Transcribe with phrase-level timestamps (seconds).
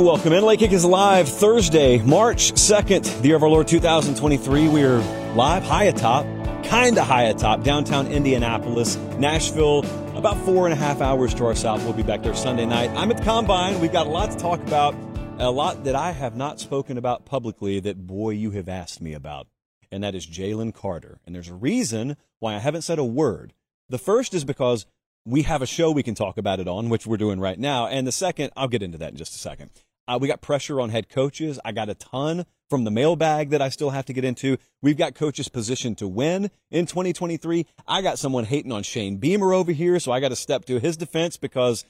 [0.00, 0.44] Welcome in.
[0.44, 4.68] Late Kick is live Thursday, March 2nd, the year of our Lord 2023.
[4.68, 4.98] We are
[5.34, 6.24] live high atop,
[6.64, 9.84] kind of high atop, downtown Indianapolis, Nashville,
[10.16, 11.84] about four and a half hours to our south.
[11.84, 12.88] We'll be back there Sunday night.
[12.92, 13.78] I'm at the Combine.
[13.78, 14.94] We've got a lot to talk about,
[15.38, 19.12] a lot that I have not spoken about publicly that, boy, you have asked me
[19.12, 19.48] about.
[19.92, 21.20] And that is Jalen Carter.
[21.26, 23.52] And there's a reason why I haven't said a word.
[23.90, 24.86] The first is because
[25.26, 27.86] we have a show we can talk about it on, which we're doing right now.
[27.86, 29.70] And the second, I'll get into that in just a second.
[30.08, 31.60] Uh, we got pressure on head coaches.
[31.64, 34.56] I got a ton from the mailbag that I still have to get into.
[34.80, 37.66] We've got coaches positioned to win in 2023.
[37.86, 40.78] I got someone hating on Shane Beamer over here, so I got to step to
[40.78, 41.84] his defense because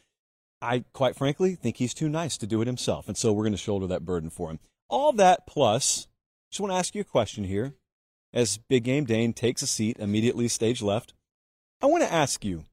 [0.62, 3.08] I, quite frankly, think he's too nice to do it himself.
[3.08, 4.58] And so we're going to shoulder that burden for him.
[4.88, 6.08] All that plus,
[6.50, 7.74] just want to ask you a question here.
[8.32, 11.14] As Big Game Dane takes a seat immediately stage left,
[11.82, 12.64] I want to ask you,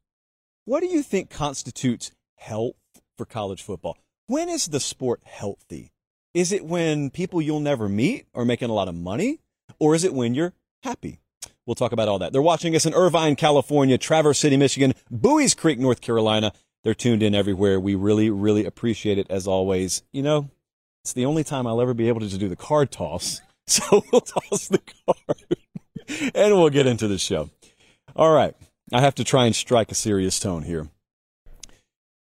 [0.66, 2.76] what do you think constitutes health
[3.18, 3.98] for college football?
[4.28, 5.94] When is the sport healthy?
[6.34, 9.40] Is it when people you'll never meet are making a lot of money?
[9.80, 10.52] Or is it when you're
[10.84, 11.22] happy?
[11.66, 12.34] We'll talk about all that.
[12.34, 16.52] They're watching us in Irvine, California, Traverse City, Michigan, Bowie's Creek, North Carolina.
[16.84, 17.80] They're tuned in everywhere.
[17.80, 20.04] We really, really appreciate it as always.
[20.12, 20.50] You know,
[21.06, 23.42] it's the only time I'll ever be able to just do the card toss.
[23.70, 25.44] So we'll toss the card
[26.34, 27.50] and we'll get into the show.
[28.16, 28.56] All right.
[28.94, 30.88] I have to try and strike a serious tone here.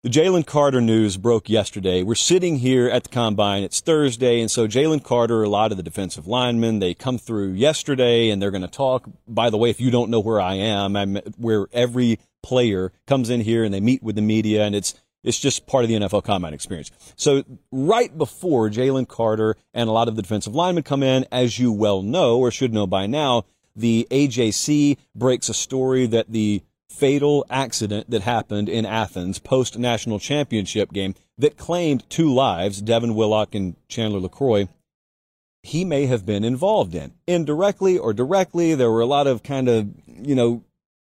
[0.02, 2.02] The Jalen Carter news broke yesterday.
[2.02, 3.64] We're sitting here at the combine.
[3.64, 7.52] It's Thursday, and so Jalen Carter, a lot of the defensive linemen, they come through
[7.52, 9.06] yesterday, and they're going to talk.
[9.28, 13.28] By the way, if you don't know where I am, I'm where every player comes
[13.28, 15.96] in here and they meet with the media, and it's it's just part of the
[15.96, 16.90] NFL combine experience.
[17.16, 21.58] So right before Jalen Carter and a lot of the defensive linemen come in, as
[21.58, 23.44] you well know or should know by now,
[23.76, 30.18] the AJC breaks a story that the fatal accident that happened in Athens post national
[30.18, 34.68] championship game that claimed two lives, Devin Willock and Chandler LeCroy,
[35.62, 37.12] he may have been involved in.
[37.26, 40.64] Indirectly or directly, there were a lot of kind of, you know,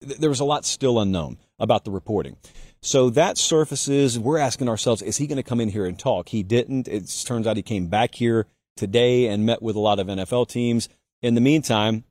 [0.01, 2.37] there was a lot still unknown about the reporting.
[2.81, 6.29] So that surfaces, we're asking ourselves, is he going to come in here and talk?
[6.29, 6.87] He didn't.
[6.87, 8.45] It turns out he came back here
[8.77, 10.87] today and met with a lot of NFL teams.
[11.21, 12.03] In the meantime,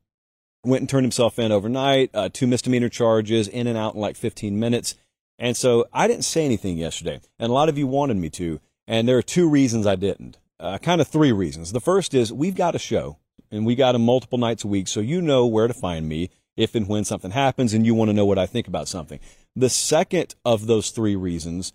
[0.65, 4.17] went and turned himself in overnight, uh, two misdemeanor charges, in and out in like
[4.17, 4.95] 15 minutes.
[5.39, 8.61] And so I didn't say anything yesterday, and a lot of you wanted me to.
[8.87, 10.39] And there are two reasons I didn't.
[10.61, 11.73] Uh, kind of three reasons.
[11.73, 13.19] The first is we've got a show,
[13.51, 16.31] and we got them multiple nights a week, so you know where to find me
[16.57, 19.19] if and when something happens, and you want to know what I think about something.
[19.57, 21.73] The second of those three reasons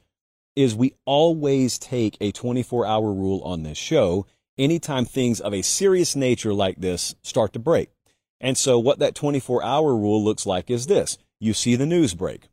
[0.55, 4.25] is we always take a 24 hour rule on this show
[4.57, 7.89] anytime things of a serious nature like this start to break.
[8.41, 11.17] And so what that 24 hour rule looks like is this.
[11.39, 12.49] You see the news break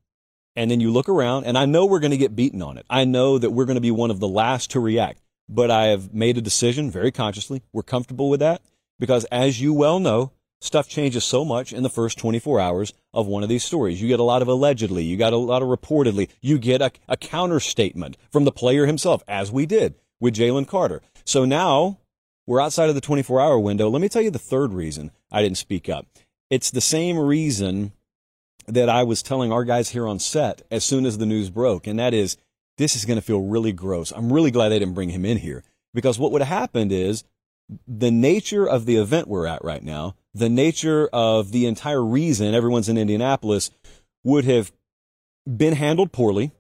[0.56, 2.86] and then you look around and I know we're going to get beaten on it.
[2.88, 5.86] I know that we're going to be one of the last to react, but I
[5.86, 7.62] have made a decision very consciously.
[7.72, 8.62] We're comfortable with that
[8.98, 13.26] because as you well know, stuff changes so much in the first 24 hours of
[13.26, 14.00] one of these stories.
[14.00, 16.90] You get a lot of allegedly, you got a lot of reportedly, you get a,
[17.06, 21.02] a counter statement from the player himself, as we did with Jalen Carter.
[21.24, 21.98] So now
[22.46, 23.90] we're outside of the 24 hour window.
[23.90, 26.06] Let me tell you the third reason I didn't speak up.
[26.50, 27.92] It's the same reason
[28.66, 31.86] that I was telling our guys here on set as soon as the news broke,
[31.86, 32.36] and that is
[32.78, 34.12] this is going to feel really gross.
[34.12, 35.64] I'm really glad they didn't bring him in here
[35.94, 37.24] because what would have happened is
[37.86, 42.54] the nature of the event we're at right now, the nature of the entire reason
[42.54, 43.70] everyone's in Indianapolis
[44.22, 44.72] would have
[45.56, 46.52] been handled poorly.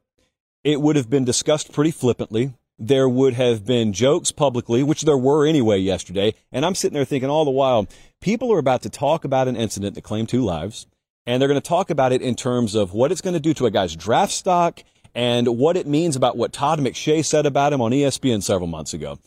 [0.64, 5.16] It would have been discussed pretty flippantly there would have been jokes publicly, which there
[5.16, 6.34] were anyway yesterday.
[6.52, 7.86] And I'm sitting there thinking all the while,
[8.20, 10.86] people are about to talk about an incident that claimed two lives,
[11.26, 13.54] and they're going to talk about it in terms of what it's going to do
[13.54, 14.82] to a guy's draft stock
[15.14, 18.94] and what it means about what Todd McShay said about him on ESPN several months
[18.94, 19.18] ago.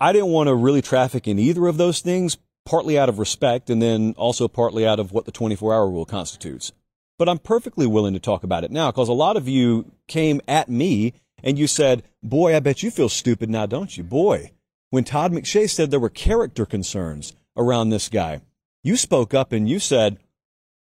[0.00, 3.70] I didn't want to really traffic in either of those things, partly out of respect
[3.70, 6.72] and then also partly out of what the 24 hour rule constitutes.
[7.18, 10.40] But I'm perfectly willing to talk about it now because a lot of you came
[10.48, 14.04] at me and you said, Boy, I bet you feel stupid now, don't you?
[14.04, 14.52] Boy,
[14.90, 18.40] when Todd McShay said there were character concerns around this guy,
[18.82, 20.18] you spoke up and you said,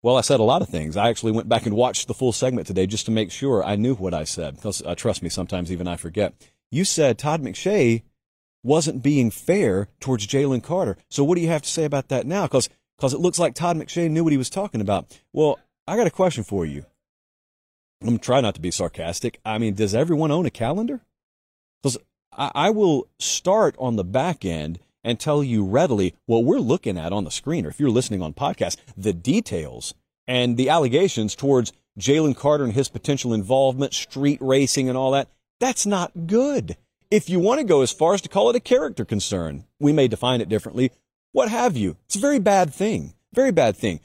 [0.02, 0.96] well, I said a lot of things.
[0.96, 3.76] I actually went back and watched the full segment today just to make sure I
[3.76, 4.56] knew what I said.
[4.56, 6.34] Because uh, trust me, sometimes even I forget.
[6.70, 8.02] You said Todd McShay
[8.62, 10.96] wasn't being fair towards Jalen Carter.
[11.08, 12.46] So what do you have to say about that now?
[12.46, 15.06] Because because it looks like Todd McShay knew what he was talking about.
[15.32, 16.86] Well, I got a question for you.
[18.02, 19.40] I'm to try not to be sarcastic.
[19.44, 21.00] I mean, does everyone own a calendar?
[21.82, 21.98] Because
[22.32, 26.98] I, I will start on the back end and tell you readily what we're looking
[26.98, 29.94] at on the screen, or if you're listening on podcast, the details
[30.26, 35.28] and the allegations towards Jalen Carter and his potential involvement, street racing and all that.
[35.60, 36.76] That's not good.
[37.08, 39.92] If you want to go as far as to call it a character concern, we
[39.92, 40.90] may define it differently.
[41.30, 41.96] What have you?
[42.06, 43.14] It's a very bad thing.
[43.32, 44.00] Very bad thing.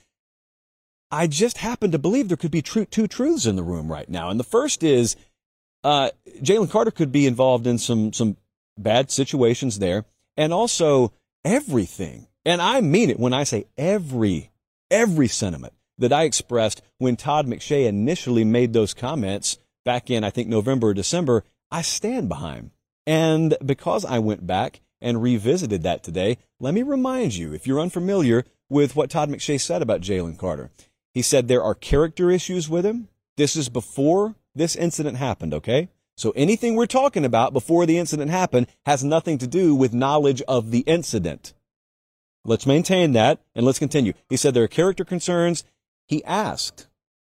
[1.10, 4.30] I just happen to believe there could be two truths in the room right now.
[4.30, 5.16] And the first is
[5.84, 6.12] uh,
[6.42, 8.38] Jalen Carter could be involved in some some
[8.78, 10.06] bad situations there,
[10.38, 11.14] and also
[11.44, 12.28] everything.
[12.46, 14.52] And I mean it when I say every
[14.90, 20.30] every sentiment that I expressed when Todd McShay initially made those comments back in I
[20.30, 21.44] think November or December.
[21.72, 22.72] I stand behind.
[23.08, 27.80] And because I went back and revisited that today, let me remind you, if you're
[27.80, 30.70] unfamiliar with what Todd McShay said about Jalen Carter,
[31.14, 33.08] he said there are character issues with him.
[33.38, 35.90] This is before this incident happened, okay?
[36.18, 40.42] So anything we're talking about before the incident happened has nothing to do with knowledge
[40.48, 41.54] of the incident.
[42.44, 44.14] Let's maintain that and let's continue.
[44.30, 45.64] He said there are character concerns.
[46.08, 46.88] He asked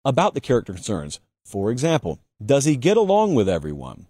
[0.04, 1.20] about the character concerns.
[1.44, 4.08] For example, does he get along with everyone?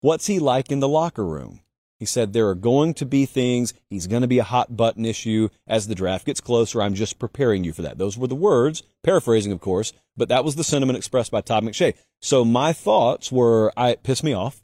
[0.00, 1.60] What's he like in the locker room?
[1.98, 5.04] He said there are going to be things, he's going to be a hot button
[5.04, 6.80] issue as the draft gets closer.
[6.80, 7.98] I'm just preparing you for that.
[7.98, 11.64] Those were the words, paraphrasing, of course, but that was the sentiment expressed by Todd
[11.64, 11.94] McShay.
[12.22, 14.62] So my thoughts were, I, it pissed me off.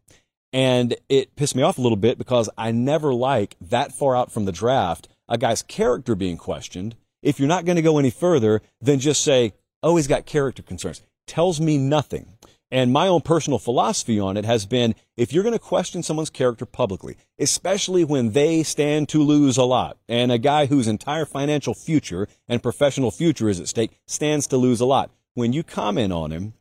[0.52, 4.30] And it pissed me off a little bit because I never like that far out
[4.30, 6.94] from the draft, a guy's character being questioned.
[7.22, 10.62] If you're not going to go any further, then just say, oh, he's got character
[10.62, 11.02] concerns.
[11.26, 12.33] Tells me nothing.
[12.74, 16.28] And my own personal philosophy on it has been if you're going to question someone's
[16.28, 21.24] character publicly, especially when they stand to lose a lot, and a guy whose entire
[21.24, 25.62] financial future and professional future is at stake stands to lose a lot, when you
[25.62, 26.54] comment on him,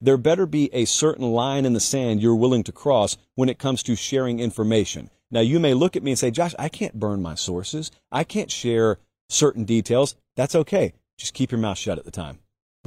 [0.00, 3.58] there better be a certain line in the sand you're willing to cross when it
[3.58, 5.10] comes to sharing information.
[5.30, 7.90] Now, you may look at me and say, Josh, I can't burn my sources.
[8.10, 8.96] I can't share
[9.28, 10.16] certain details.
[10.34, 10.94] That's okay.
[11.18, 12.38] Just keep your mouth shut at the time.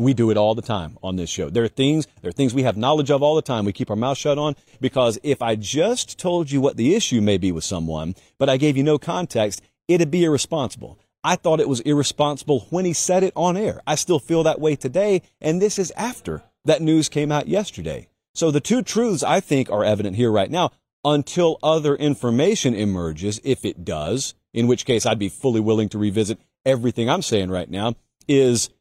[0.01, 1.51] We do it all the time on this show.
[1.51, 3.65] There are things, there are things we have knowledge of all the time.
[3.65, 7.21] We keep our mouth shut on because if I just told you what the issue
[7.21, 10.97] may be with someone, but I gave you no context, it'd be irresponsible.
[11.23, 13.81] I thought it was irresponsible when he said it on air.
[13.85, 18.07] I still feel that way today, and this is after that news came out yesterday.
[18.33, 20.71] So the two truths I think are evident here right now
[21.05, 25.99] until other information emerges, if it does, in which case I'd be fully willing to
[25.99, 27.95] revisit everything I'm saying right now,
[28.27, 28.71] is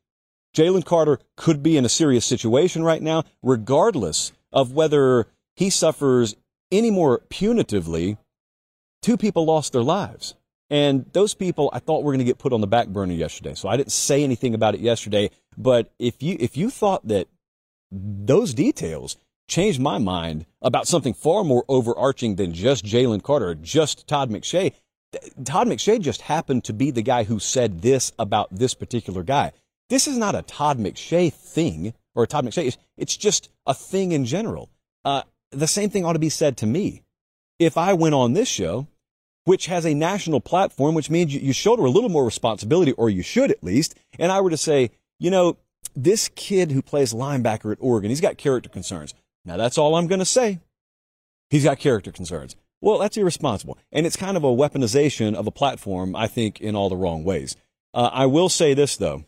[0.55, 5.27] Jalen Carter could be in a serious situation right now, regardless of whether
[5.57, 6.37] he suffers
[6.73, 8.19] any more punitively.
[9.03, 10.35] Two people lost their lives.
[10.69, 13.55] And those people I thought were going to get put on the back burner yesterday.
[13.55, 15.31] So I didn't say anything about it yesterday.
[15.59, 17.27] But if you, if you thought that
[17.91, 19.17] those details
[19.49, 24.73] changed my mind about something far more overarching than just Jalen Carter, just Todd McShay,
[25.45, 29.53] Todd McShay just happened to be the guy who said this about this particular guy.
[29.91, 32.77] This is not a Todd McShay thing or a Todd McShay.
[32.97, 34.71] It's just a thing in general.
[35.05, 37.03] Uh, the same thing ought to be said to me.
[37.59, 38.87] If I went on this show,
[39.45, 43.11] which has a national platform, which means you, you shoulder a little more responsibility, or
[43.11, 45.57] you should at least, and I were to say, you know,
[45.97, 49.13] this kid who plays linebacker at Oregon, he's got character concerns.
[49.45, 50.61] Now that's all I'm going to say.
[51.49, 52.55] He's got character concerns.
[52.81, 53.77] Well, that's irresponsible.
[53.91, 57.25] And it's kind of a weaponization of a platform, I think, in all the wrong
[57.25, 57.57] ways.
[57.93, 59.25] Uh, I will say this, though.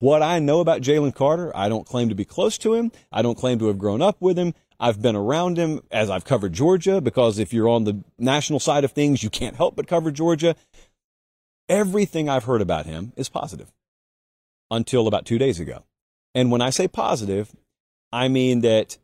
[0.00, 2.92] What I know about Jalen Carter, I don't claim to be close to him.
[3.10, 4.54] I don't claim to have grown up with him.
[4.78, 8.84] I've been around him as I've covered Georgia because if you're on the national side
[8.84, 10.54] of things, you can't help but cover Georgia.
[11.68, 13.72] Everything I've heard about him is positive
[14.70, 15.82] until about two days ago.
[16.32, 17.50] And when I say positive,
[18.12, 18.98] I mean that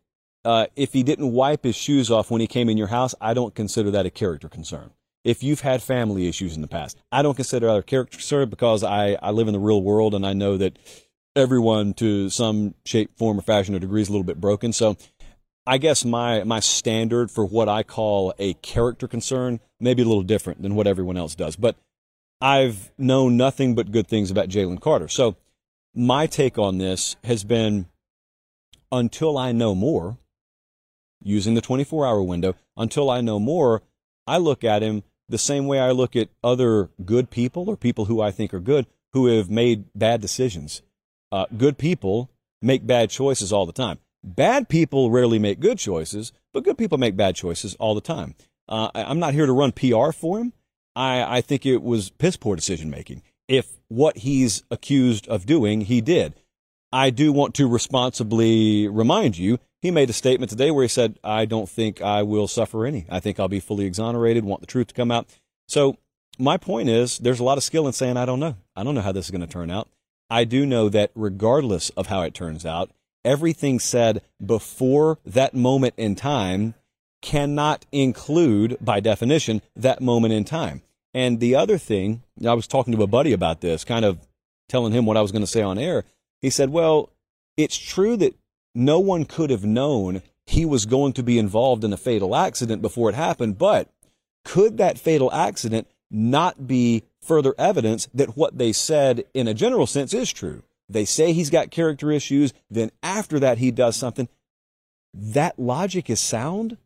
[0.44, 3.34] uh, if he didn't wipe his shoes off when he came in your house, I
[3.34, 4.92] don't consider that a character concern
[5.24, 6.98] if you've had family issues in the past.
[7.10, 10.14] I don't consider that a character concern because I, I live in the real world
[10.14, 10.78] and I know that
[11.34, 14.72] everyone to some shape, form, or fashion or degree is a little bit broken.
[14.72, 14.96] So
[15.66, 20.06] I guess my, my standard for what I call a character concern may be a
[20.06, 21.56] little different than what everyone else does.
[21.56, 21.76] But
[22.40, 25.08] I've known nothing but good things about Jalen Carter.
[25.08, 25.36] So
[25.94, 27.86] my take on this has been
[28.92, 30.18] until I know more,
[31.22, 33.82] using the 24 hour window, until I know more,
[34.26, 38.06] I look at him the same way I look at other good people or people
[38.06, 40.82] who I think are good who have made bad decisions.
[41.30, 43.98] Uh, good people make bad choices all the time.
[44.22, 48.34] Bad people rarely make good choices, but good people make bad choices all the time.
[48.68, 50.52] Uh, I'm not here to run PR for him.
[50.96, 53.22] I, I think it was piss poor decision making.
[53.48, 56.34] If what he's accused of doing, he did.
[56.92, 61.18] I do want to responsibly remind you he made a statement today where he said,
[61.22, 63.04] I don't think I will suffer any.
[63.10, 65.28] I think I'll be fully exonerated, want the truth to come out.
[65.68, 65.98] So,
[66.38, 68.56] my point is, there's a lot of skill in saying, I don't know.
[68.74, 69.90] I don't know how this is going to turn out.
[70.30, 72.92] I do know that regardless of how it turns out,
[73.26, 76.72] everything said before that moment in time
[77.20, 80.80] cannot include, by definition, that moment in time.
[81.12, 84.18] And the other thing, I was talking to a buddy about this, kind of
[84.66, 86.04] telling him what I was going to say on air.
[86.40, 87.10] He said, Well,
[87.58, 88.34] it's true that
[88.74, 92.82] no one could have known he was going to be involved in a fatal accident
[92.82, 93.88] before it happened, but
[94.44, 99.86] could that fatal accident not be further evidence that what they said in a general
[99.86, 100.62] sense is true?
[100.88, 104.28] They say he's got character issues, then after that he does something.
[105.14, 106.76] That logic is sound,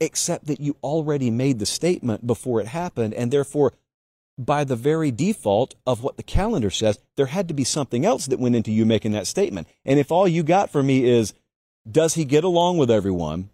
[0.00, 3.72] except that you already made the statement before it happened, and therefore
[4.38, 8.26] by the very default of what the calendar says, there had to be something else
[8.26, 9.66] that went into you making that statement.
[9.84, 11.34] And if all you got from me is,
[11.90, 13.50] does he get along with everyone?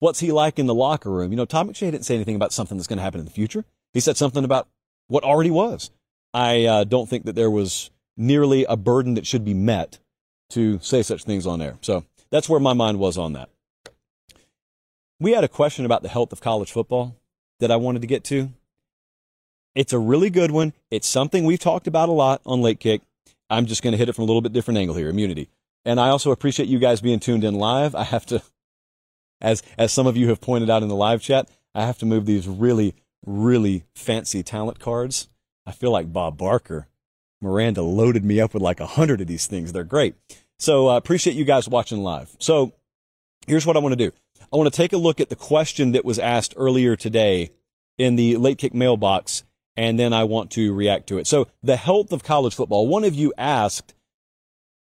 [0.00, 1.30] What's he like in the locker room?
[1.30, 3.32] You know, Todd McShay didn't say anything about something that's going to happen in the
[3.32, 3.64] future.
[3.94, 4.68] He said something about
[5.06, 5.90] what already was.
[6.34, 9.98] I uh, don't think that there was nearly a burden that should be met
[10.50, 11.78] to say such things on air.
[11.80, 13.48] So that's where my mind was on that.
[15.18, 17.16] We had a question about the health of college football
[17.60, 18.50] that I wanted to get to.
[19.76, 20.72] It's a really good one.
[20.90, 23.02] It's something we've talked about a lot on Late Kick.
[23.50, 25.50] I'm just going to hit it from a little bit different angle here, immunity.
[25.84, 27.94] And I also appreciate you guys being tuned in live.
[27.94, 28.42] I have to,
[29.42, 32.06] as, as some of you have pointed out in the live chat, I have to
[32.06, 32.94] move these really,
[33.26, 35.28] really fancy talent cards.
[35.66, 36.88] I feel like Bob Barker.
[37.42, 39.74] Miranda loaded me up with like a hundred of these things.
[39.74, 40.14] They're great.
[40.58, 42.34] So I uh, appreciate you guys watching live.
[42.38, 42.72] So
[43.46, 44.10] here's what I want to do.
[44.50, 47.50] I want to take a look at the question that was asked earlier today
[47.98, 49.44] in the late kick mailbox
[49.76, 51.26] and then I want to react to it.
[51.26, 52.86] So the health of college football.
[52.86, 53.94] One of you asked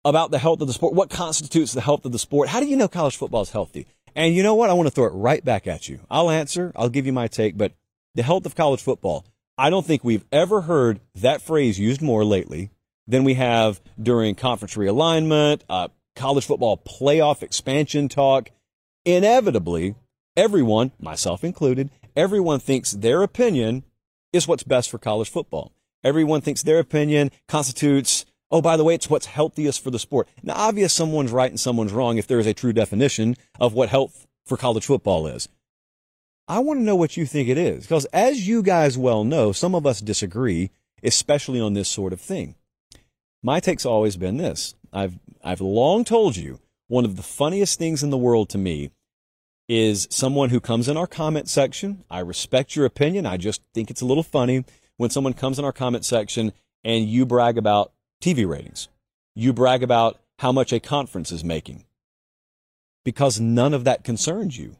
[0.04, 0.94] about the health of the sport.
[0.94, 2.48] What constitutes the health of the sport?
[2.48, 3.86] How do you know college football is healthy?
[4.14, 4.70] And you know what?
[4.70, 6.00] I want to throw it right back at you.
[6.08, 6.72] I'll answer.
[6.76, 7.72] I'll give you my take, but
[8.14, 9.24] the health of college football.
[9.58, 12.70] I don't think we've ever heard that phrase used more lately
[13.06, 18.50] than we have during conference realignment, uh, college football playoff expansion talk.
[19.04, 19.94] Inevitably,
[20.36, 23.82] everyone, myself included, everyone thinks their opinion
[24.32, 25.72] is what's best for college football.
[26.04, 30.28] Everyone thinks their opinion constitutes, oh, by the way, it's what's healthiest for the sport.
[30.42, 33.88] Now, obvious someone's right and someone's wrong if there is a true definition of what
[33.88, 35.48] health for college football is.
[36.48, 39.50] I want to know what you think it is because as you guys well know,
[39.50, 40.70] some of us disagree,
[41.02, 42.54] especially on this sort of thing.
[43.42, 44.74] My take's always been this.
[44.92, 48.90] I've, I've long told you one of the funniest things in the world to me
[49.68, 52.04] is someone who comes in our comment section.
[52.10, 53.26] I respect your opinion.
[53.26, 54.64] I just think it's a little funny
[54.96, 56.52] when someone comes in our comment section
[56.84, 57.92] and you brag about
[58.22, 58.88] TV ratings.
[59.34, 61.84] You brag about how much a conference is making
[63.04, 64.76] because none of that concerns you.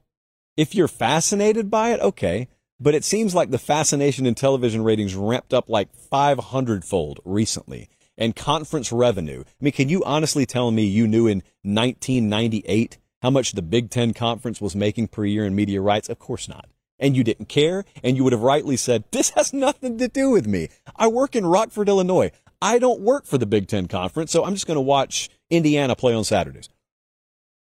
[0.57, 2.49] If you're fascinated by it, okay.
[2.81, 7.88] But it seems like the fascination in television ratings ramped up like 500 fold recently.
[8.19, 9.45] And conference revenue.
[9.47, 13.90] I mean, can you honestly tell me you knew in 1998 how much the Big
[13.90, 16.08] Ten Conference was making per year in media rights?
[16.08, 16.68] Of course not.
[16.99, 20.30] And you didn't care, and you would have rightly said, This has nothing to do
[20.30, 20.68] with me.
[20.96, 22.30] I work in Rockford, Illinois.
[22.61, 25.94] I don't work for the Big Ten Conference, so I'm just going to watch Indiana
[25.94, 26.68] play on Saturdays.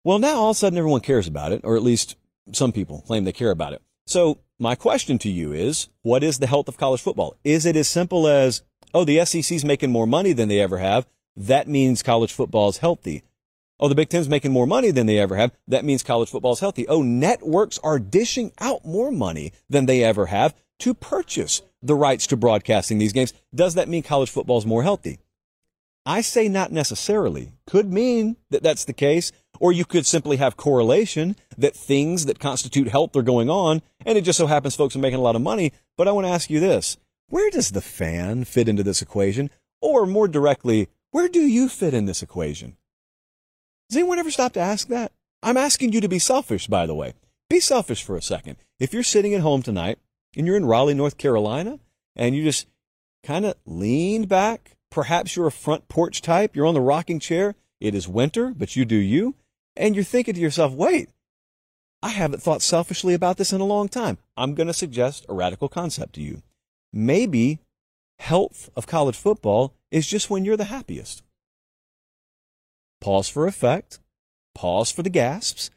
[0.03, 2.15] Well, now all of a sudden everyone cares about it, or at least
[2.51, 3.81] some people claim they care about it.
[4.05, 7.37] So my question to you is, what is the health of college football?
[7.43, 11.07] Is it as simple as, oh, the SEC's making more money than they ever have.
[11.35, 13.23] That means college football is healthy.
[13.79, 15.51] Oh, the Big Ten's making more money than they ever have.
[15.67, 16.87] That means college football is healthy.
[16.87, 22.27] Oh, networks are dishing out more money than they ever have to purchase the rights
[22.27, 23.33] to broadcasting these games.
[23.53, 25.19] Does that mean college football is more healthy?
[26.05, 27.53] I say not necessarily.
[27.65, 32.39] Could mean that that's the case, or you could simply have correlation that things that
[32.39, 35.35] constitute health are going on, and it just so happens folks are making a lot
[35.35, 35.71] of money.
[35.97, 36.97] But I want to ask you this
[37.29, 39.49] where does the fan fit into this equation?
[39.81, 42.77] Or more directly, where do you fit in this equation?
[43.89, 45.11] Does anyone ever stop to ask that?
[45.41, 47.13] I'm asking you to be selfish, by the way.
[47.49, 48.55] Be selfish for a second.
[48.79, 49.99] If you're sitting at home tonight
[50.35, 51.79] and you're in Raleigh, North Carolina,
[52.15, 52.67] and you just
[53.23, 57.55] kind of leaned back, perhaps you're a front porch type, you're on the rocking chair,
[57.79, 59.35] it is winter, but you do you,
[59.75, 61.09] and you're thinking to yourself, wait,
[62.01, 64.17] I haven't thought selfishly about this in a long time.
[64.35, 66.41] I'm going to suggest a radical concept to you.
[66.91, 67.59] Maybe
[68.19, 71.23] health of college football is just when you're the happiest.
[73.03, 73.99] Pause for effect.
[74.55, 75.69] Pause for the gasps.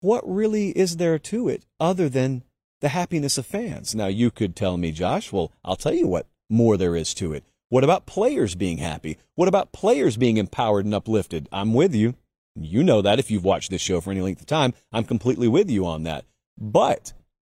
[0.00, 2.44] What really is there to it other than
[2.80, 3.94] the happiness of fans?
[3.94, 7.34] Now, you could tell me, Josh, well, I'll tell you what more there is to
[7.34, 7.44] it.
[7.68, 9.18] What about players being happy?
[9.34, 11.46] What about players being empowered and uplifted?
[11.52, 12.14] I'm with you.
[12.56, 14.72] You know that if you've watched this show for any length of time.
[14.90, 16.24] I'm completely with you on that.
[16.56, 17.12] But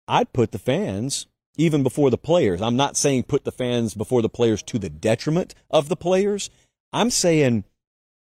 [0.06, 1.26] I'd put the fans
[1.58, 2.62] even before the players.
[2.62, 6.48] I'm not saying put the fans before the players to the detriment of the players.
[6.94, 7.64] I'm saying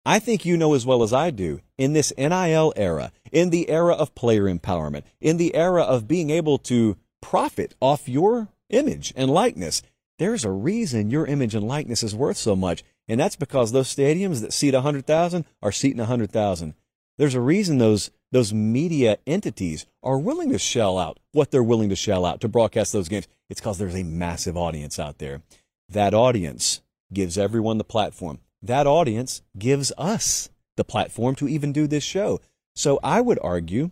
[0.06, 3.70] I think you know as well as I do, in this NIL era, in the
[3.70, 9.14] era of player empowerment, in the era of being able to profit off your image
[9.16, 9.84] and likeness,
[10.18, 12.84] there's a reason your image and likeness is worth so much.
[13.08, 16.74] And that's because those stadiums that seat 100,000 are seating 100,000.
[17.18, 21.90] There's a reason those, those media entities are willing to shell out what they're willing
[21.90, 23.28] to shell out to broadcast those games.
[23.50, 25.42] It's because there's a massive audience out there.
[25.90, 26.82] That audience
[27.14, 32.40] gives everyone the platform that audience gives us the platform to even do this show.
[32.76, 33.92] So I would argue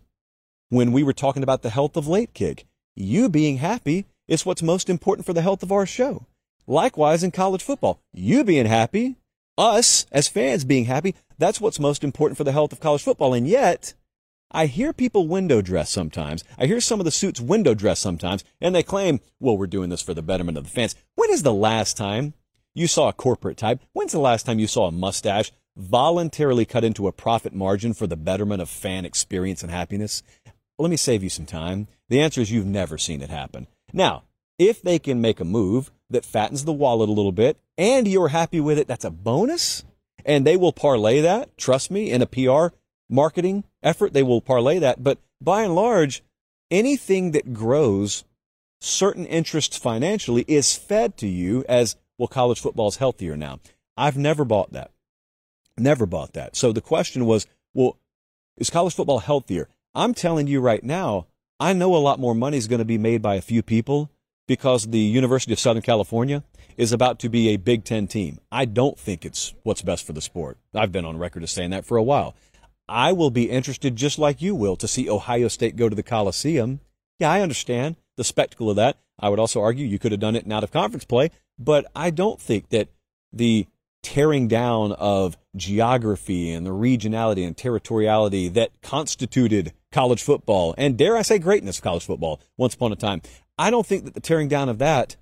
[0.70, 4.62] when we were talking about the health of late kick, you being happy is what's
[4.62, 6.26] most important for the health of our show.
[6.68, 9.16] Likewise in college football, you being happy,
[9.58, 13.34] us as fans being happy, that's what's most important for the health of college football.
[13.34, 13.96] And yet,
[14.52, 16.44] I hear people window dress sometimes.
[16.58, 19.90] I hear some of the suits window dress sometimes, and they claim, well, we're doing
[19.90, 20.96] this for the betterment of the fans.
[21.16, 22.34] When is the last time
[22.80, 23.82] you saw a corporate type.
[23.94, 28.08] When's the last time you saw a mustache voluntarily cut into a profit margin for
[28.08, 30.24] the betterment of fan experience and happiness?
[30.78, 31.88] Let me save you some time.
[32.08, 33.68] The answer is you've never seen it happen.
[33.92, 34.24] Now,
[34.58, 38.30] if they can make a move that fattens the wallet a little bit and you're
[38.30, 39.84] happy with it, that's a bonus.
[40.26, 42.76] And they will parlay that, trust me, in a PR
[43.10, 45.04] marketing effort, they will parlay that.
[45.04, 46.24] But by and large,
[46.72, 48.24] anything that grows
[48.82, 53.60] certain interests financially is fed to you as well, college football is healthier now.
[53.98, 54.92] I've never bought that.
[55.78, 56.56] Never bought that.
[56.56, 57.98] So the question was, well,
[58.58, 59.70] is college football healthier?
[59.96, 61.26] I'm telling you right now,
[61.60, 64.12] I know a lot more money is going to be made by a few people
[64.48, 66.44] because the University of Southern California
[66.78, 68.40] is about to be a Big Ten team.
[68.52, 70.58] I don't think it's what's best for the sport.
[70.74, 72.36] I've been on record as saying that for a while.
[72.88, 76.04] I will be interested, just like you will, to see Ohio State go to the
[76.04, 76.80] Coliseum.
[77.20, 78.98] Yeah, I understand the spectacle of that.
[79.20, 81.86] I would also argue you could have done it in out of conference play, but
[81.96, 82.88] I don't think that
[83.34, 83.68] the
[84.02, 91.18] tearing down of geography and the regionality and territoriality that constituted college football and dare
[91.18, 93.22] I say greatness of college football once upon a time.
[93.58, 95.18] I don't think that the tearing down of that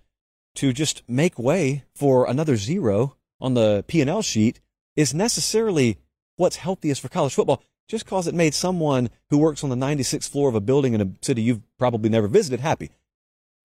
[0.56, 4.60] to just make way for another zero on the P&L sheet
[4.96, 5.98] is necessarily
[6.36, 10.30] what's healthiest for college football just because it made someone who works on the 96th
[10.30, 12.92] floor of a building in a city you've probably never visited happy.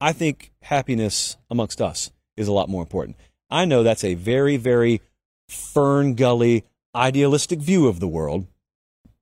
[0.01, 3.17] I think happiness amongst us is a lot more important.
[3.51, 5.01] I know that's a very, very
[5.51, 6.65] FernGully
[6.95, 8.47] idealistic view of the world,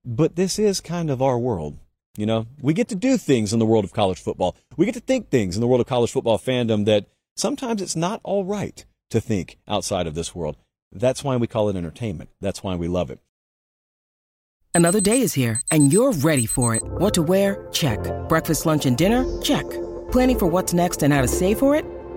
[0.04, 1.78] but this is kind of our world.
[2.16, 4.56] You know, we get to do things in the world of college football.
[4.76, 7.96] We get to think things in the world of college football fandom that sometimes it's
[7.96, 10.56] not all right to think outside of this world.
[10.92, 12.30] That's why we call it entertainment.
[12.40, 13.20] That's why we love it.
[14.74, 16.82] Another day is here, and you're ready for it.
[16.84, 17.68] What to wear?
[17.72, 17.98] Check.
[18.28, 19.24] Breakfast, lunch, and dinner?
[19.40, 19.68] Check.
[20.12, 21.84] Planning for what's next and how to save for it?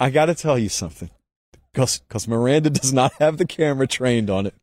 [0.00, 1.10] I got to tell you something,
[1.72, 4.54] because because Miranda does not have the camera trained on it.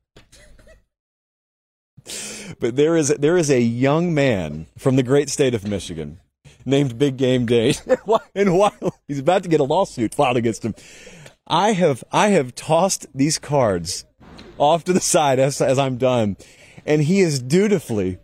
[2.59, 6.19] But there is there is a young man from the great state of Michigan
[6.65, 7.75] named Big Game Dane,
[8.35, 10.73] and while he's about to get a lawsuit filed against him,
[11.45, 14.05] I have I have tossed these cards
[14.57, 16.35] off to the side as as I'm done,
[16.83, 18.17] and he has dutifully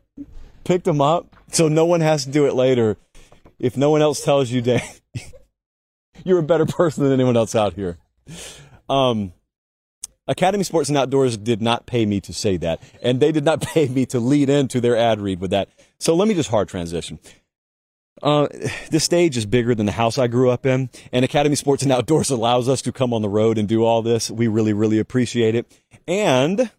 [0.63, 2.97] picked them up so no one has to do it later.
[3.59, 5.01] If no one else tells you, Dave,
[6.23, 7.97] you're a better person than anyone else out here.
[8.89, 9.33] Um,
[10.27, 13.61] Academy Sports and Outdoors did not pay me to say that, and they did not
[13.73, 15.69] pay me to lead into their ad read with that.
[15.99, 17.19] So let me just hard transition.
[18.21, 18.47] Uh,
[18.89, 21.91] this stage is bigger than the house I grew up in, and Academy Sports and
[21.91, 24.31] Outdoors allows us to come on the road and do all this.
[24.31, 25.69] We really, really appreciate it.
[26.07, 26.71] And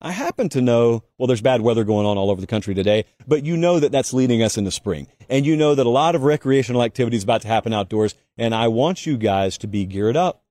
[0.00, 3.04] I happen to know, well, there's bad weather going on all over the country today,
[3.26, 5.08] but you know that that's leading us into spring.
[5.28, 8.14] And you know that a lot of recreational activity is about to happen outdoors.
[8.36, 10.42] And I want you guys to be geared up.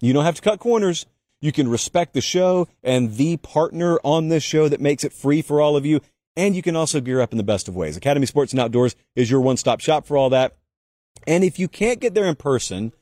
[0.00, 1.06] You don't have to cut corners.
[1.40, 5.42] You can respect the show and the partner on this show that makes it free
[5.42, 6.00] for all of you.
[6.36, 7.96] And you can also gear up in the best of ways.
[7.96, 10.56] Academy Sports and Outdoors is your one stop shop for all that.
[11.26, 12.92] And if you can't get there in person,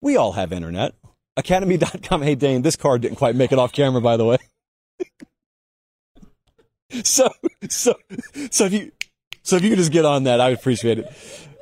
[0.00, 0.94] we all have internet.
[1.36, 2.22] Academy.com.
[2.22, 4.38] Hey, Dane, this card didn't quite make it off camera, by the way.
[7.04, 7.30] so,
[7.68, 7.94] so,
[8.50, 8.92] so if you,
[9.42, 11.12] so if you could just get on that, I would appreciate it.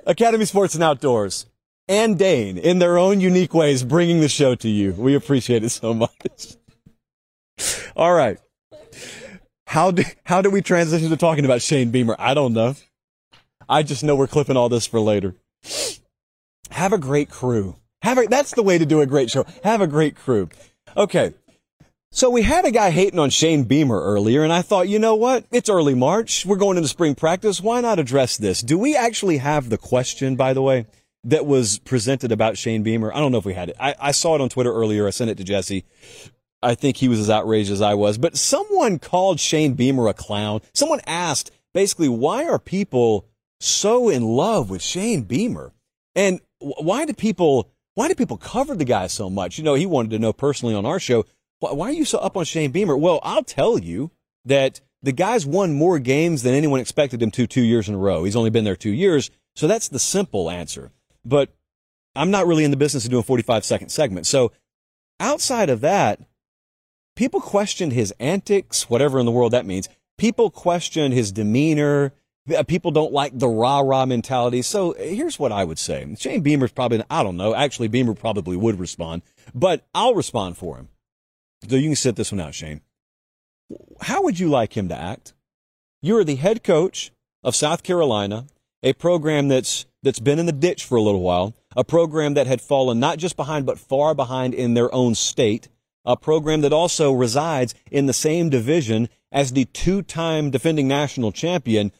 [0.06, 1.46] Academy Sports and Outdoors
[1.88, 4.92] and Dane in their own unique ways bringing the show to you.
[4.92, 6.56] We appreciate it so much.
[7.96, 8.38] All right.
[9.66, 12.16] How do how do we transition to talking about Shane Beamer?
[12.18, 12.74] I don't know.
[13.68, 15.34] I just know we're clipping all this for later.
[16.70, 17.76] Have a great crew.
[18.02, 19.44] Have a, that's the way to do a great show.
[19.62, 20.48] Have a great crew.
[20.96, 21.34] Okay.
[22.12, 25.14] So we had a guy hating on Shane Beamer earlier, and I thought, you know
[25.14, 25.44] what?
[25.52, 26.44] It's early March.
[26.44, 27.60] We're going into spring practice.
[27.60, 28.62] Why not address this?
[28.62, 30.86] Do we actually have the question, by the way,
[31.22, 33.12] that was presented about Shane Beamer?
[33.14, 33.76] I don't know if we had it.
[33.78, 35.06] I, I saw it on Twitter earlier.
[35.06, 35.84] I sent it to Jesse.
[36.60, 40.12] I think he was as outraged as I was, but someone called Shane Beamer a
[40.12, 40.62] clown.
[40.74, 43.24] Someone asked basically, why are people
[43.60, 45.72] so in love with Shane Beamer?
[46.16, 49.58] And why do people, why do people cover the guy so much?
[49.58, 51.24] You know, he wanted to know personally on our show,
[51.60, 52.96] why are you so up on Shane Beamer?
[52.96, 54.10] Well, I'll tell you
[54.44, 57.98] that the guy's won more games than anyone expected him to two years in a
[57.98, 58.24] row.
[58.24, 59.30] He's only been there two years.
[59.54, 60.90] So that's the simple answer.
[61.24, 61.50] But
[62.16, 64.28] I'm not really in the business of doing 45 second segments.
[64.28, 64.52] So
[65.18, 66.20] outside of that,
[67.16, 69.88] people questioned his antics, whatever in the world that means.
[70.18, 72.12] People questioned his demeanor.
[72.54, 74.62] Uh, people don't like the rah rah mentality.
[74.62, 76.14] So here's what I would say.
[76.18, 77.54] Shane Beamer's probably, I don't know.
[77.54, 79.22] Actually, Beamer probably would respond,
[79.54, 80.88] but I'll respond for him.
[81.68, 82.80] So you can sit this one out, Shane.
[84.00, 85.34] How would you like him to act?
[86.02, 87.12] You are the head coach
[87.44, 88.46] of South Carolina,
[88.82, 92.46] a program that's that's been in the ditch for a little while, a program that
[92.46, 95.68] had fallen not just behind but far behind in their own state,
[96.06, 101.92] a program that also resides in the same division as the two-time defending national champion.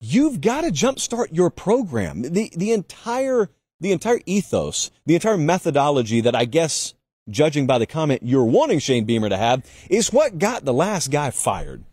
[0.00, 2.22] You've got to jumpstart your program.
[2.22, 6.94] The the entire the entire ethos, the entire methodology that I guess
[7.30, 11.10] judging by the comment you're wanting Shane Beamer to have, is what got the last
[11.10, 11.84] guy fired.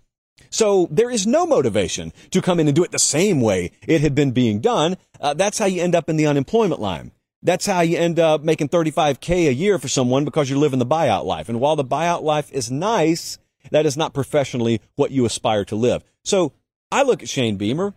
[0.49, 4.01] So there is no motivation to come in and do it the same way it
[4.01, 4.97] had been being done.
[5.19, 7.11] Uh, that's how you end up in the unemployment line.
[7.43, 10.85] That's how you end up making 35K a year for someone because you're living the
[10.85, 11.47] buyout life.
[11.49, 13.37] And while the buyout life is nice,
[13.71, 16.03] that is not professionally what you aspire to live.
[16.23, 16.53] So
[16.91, 17.93] I look at Shane Beamer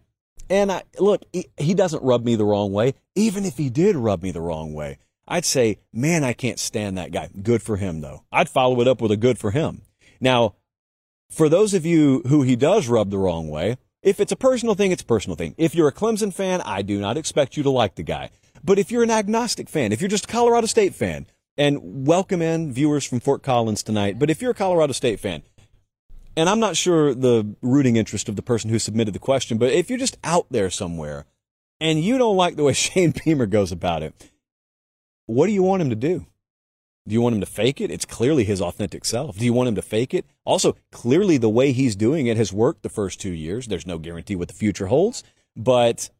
[0.50, 2.94] and I look, he, he doesn't rub me the wrong way.
[3.14, 6.96] Even if he did rub me the wrong way, I'd say, man, I can't stand
[6.96, 7.28] that guy.
[7.42, 8.24] Good for him, though.
[8.32, 9.82] I'd follow it up with a good for him.
[10.20, 10.54] Now,
[11.30, 14.74] for those of you who he does rub the wrong way, if it's a personal
[14.74, 15.54] thing, it's a personal thing.
[15.58, 18.30] If you're a Clemson fan, I do not expect you to like the guy.
[18.64, 21.26] But if you're an agnostic fan, if you're just a Colorado State fan,
[21.58, 25.42] and welcome in viewers from Fort Collins tonight, but if you're a Colorado State fan,
[26.36, 29.72] and I'm not sure the rooting interest of the person who submitted the question, but
[29.72, 31.26] if you're just out there somewhere
[31.80, 34.14] and you don't like the way Shane Beamer goes about it,
[35.28, 36.26] what do you want him to do?
[37.06, 37.90] Do you want him to fake it?
[37.90, 39.38] It's clearly his authentic self.
[39.38, 40.24] Do you want him to fake it?
[40.44, 43.66] Also, clearly the way he's doing it has worked the first two years.
[43.66, 45.22] There's no guarantee what the future holds.
[45.54, 46.10] But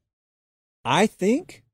[0.85, 1.65] I think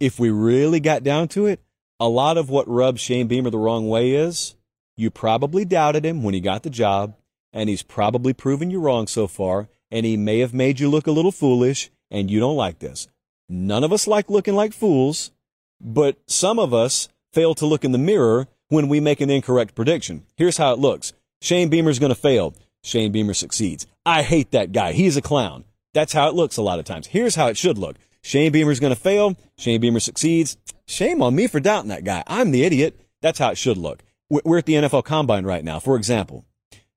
[0.00, 1.60] if we really got down to it,
[2.00, 4.54] a lot of what rubs Shane Beamer the wrong way is
[4.96, 7.16] you probably doubted him when he got the job,
[7.52, 11.06] and he's probably proven you wrong so far, and he may have made you look
[11.06, 13.08] a little foolish, and you don't like this.
[13.48, 15.32] None of us like looking like fools.
[15.80, 19.74] But some of us fail to look in the mirror when we make an incorrect
[19.74, 20.24] prediction.
[20.36, 21.12] Here's how it looks.
[21.40, 22.54] Shane Beamer's going to fail.
[22.82, 23.86] Shane Beamer succeeds.
[24.04, 24.92] I hate that guy.
[24.92, 25.64] He's a clown.
[25.94, 27.08] That's how it looks a lot of times.
[27.08, 27.96] Here's how it should look.
[28.22, 29.36] Shane Beamer's going to fail.
[29.56, 30.56] Shane Beamer succeeds.
[30.86, 32.24] Shame on me for doubting that guy.
[32.26, 33.00] I'm the idiot.
[33.22, 34.02] That's how it should look.
[34.30, 35.78] We're at the NFL Combine right now.
[35.78, 36.44] For example,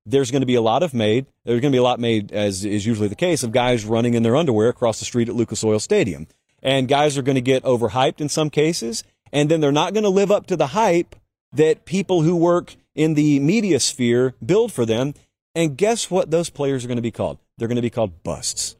[0.04, 1.26] there's going to be a lot of made.
[1.44, 4.14] There's going to be a lot made, as is usually the case, of guys running
[4.14, 6.26] in their underwear across the street at Lucas Oil Stadium
[6.62, 10.04] and guys are going to get overhyped in some cases, and then they're not going
[10.04, 11.16] to live up to the hype
[11.52, 15.14] that people who work in the media sphere build for them.
[15.54, 17.38] And guess what those players are going to be called?
[17.58, 18.76] They're going to be called busts.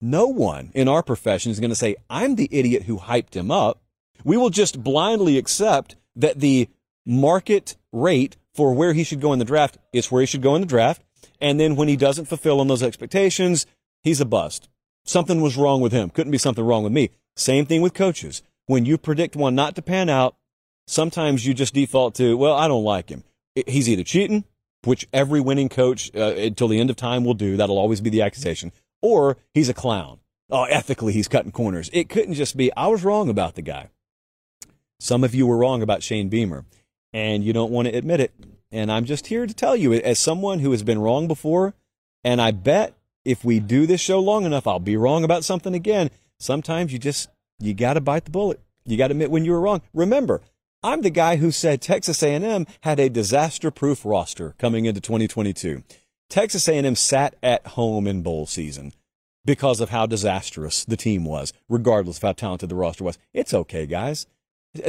[0.00, 3.50] No one in our profession is going to say, I'm the idiot who hyped him
[3.50, 3.80] up.
[4.22, 6.68] We will just blindly accept that the
[7.06, 10.54] market rate for where he should go in the draft is where he should go
[10.54, 11.02] in the draft.
[11.40, 13.66] And then when he doesn't fulfill on those expectations,
[14.02, 14.68] he's a bust.
[15.04, 16.10] Something was wrong with him.
[16.10, 17.10] Couldn't be something wrong with me.
[17.36, 18.42] Same thing with coaches.
[18.66, 20.36] When you predict one not to pan out,
[20.86, 23.24] sometimes you just default to, well, I don't like him.
[23.66, 24.44] He's either cheating,
[24.84, 27.56] which every winning coach uh, until the end of time will do.
[27.56, 28.72] That'll always be the accusation.
[29.02, 30.20] Or he's a clown.
[30.50, 31.90] Oh, ethically, he's cutting corners.
[31.92, 33.90] It couldn't just be, I was wrong about the guy.
[35.00, 36.64] Some of you were wrong about Shane Beamer,
[37.12, 38.32] and you don't want to admit it.
[38.70, 41.74] And I'm just here to tell you, as someone who has been wrong before,
[42.22, 45.74] and I bet if we do this show long enough, I'll be wrong about something
[45.74, 46.10] again.
[46.38, 48.60] Sometimes you just, you got to bite the bullet.
[48.84, 49.82] You got to admit when you were wrong.
[49.94, 50.42] Remember,
[50.82, 55.82] I'm the guy who said Texas A&M had a disaster-proof roster coming into 2022.
[56.28, 58.92] Texas A&M sat at home in bowl season
[59.44, 63.18] because of how disastrous the team was, regardless of how talented the roster was.
[63.32, 64.26] It's okay, guys.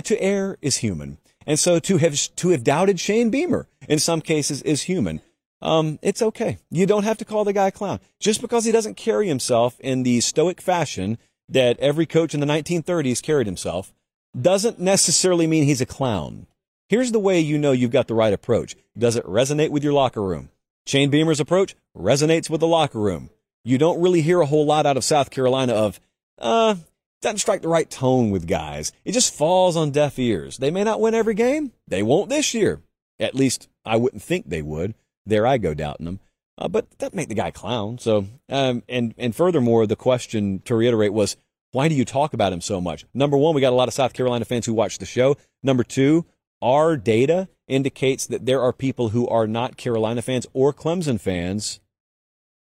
[0.03, 1.17] To err is human.
[1.45, 5.21] And so to have, to have doubted Shane Beamer in some cases is human.
[5.65, 6.59] Um, it's okay.
[6.69, 7.99] You don't have to call the guy a clown.
[8.19, 11.17] Just because he doesn't carry himself in the stoic fashion
[11.49, 13.91] that every coach in the 1930s carried himself
[14.39, 16.45] doesn't necessarily mean he's a clown.
[16.87, 18.75] Here's the way you know you've got the right approach.
[18.95, 20.49] Does it resonate with your locker room?
[20.85, 23.31] Shane Beamer's approach resonates with the locker room.
[23.63, 25.99] You don't really hear a whole lot out of South Carolina of,
[26.37, 26.75] uh,
[27.23, 28.91] doesn't strike the right tone with guys.
[29.03, 30.57] It just falls on deaf ears.
[30.57, 31.71] They may not win every game.
[31.87, 32.81] They won't this year.
[33.19, 34.93] At least I wouldn't think they would.
[35.25, 36.19] There I go doubting him.
[36.57, 37.97] Uh, but that make the guy clown.
[37.97, 41.35] So, um, and and furthermore, the question to reiterate was,
[41.71, 43.05] why do you talk about him so much?
[43.13, 45.35] Number one, we got a lot of South Carolina fans who watch the show.
[45.61, 46.25] Number two,
[46.61, 51.81] our data indicates that there are people who are not Carolina fans or Clemson fans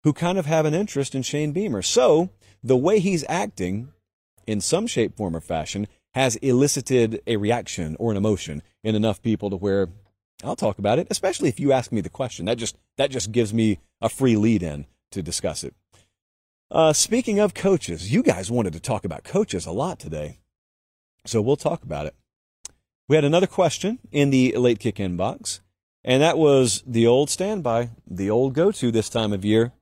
[0.03, 1.83] who kind of have an interest in Shane Beamer.
[1.83, 2.31] So
[2.63, 3.93] the way he's acting,
[4.47, 9.23] in some shape, form, or fashion, has elicited a reaction or an emotion in enough
[9.23, 9.89] people to where
[10.45, 12.47] I'll talk about it, especially if you ask me the question.
[12.47, 15.75] That just that just gives me a free lead in to discuss it.
[16.71, 20.39] Uh, speaking of coaches, you guys wanted to talk about coaches a lot today,
[21.25, 22.15] so we'll talk about it.
[23.09, 25.61] We had another question in the late kick inbox,
[26.03, 29.73] and that was the old standby, the old go-to this time of year,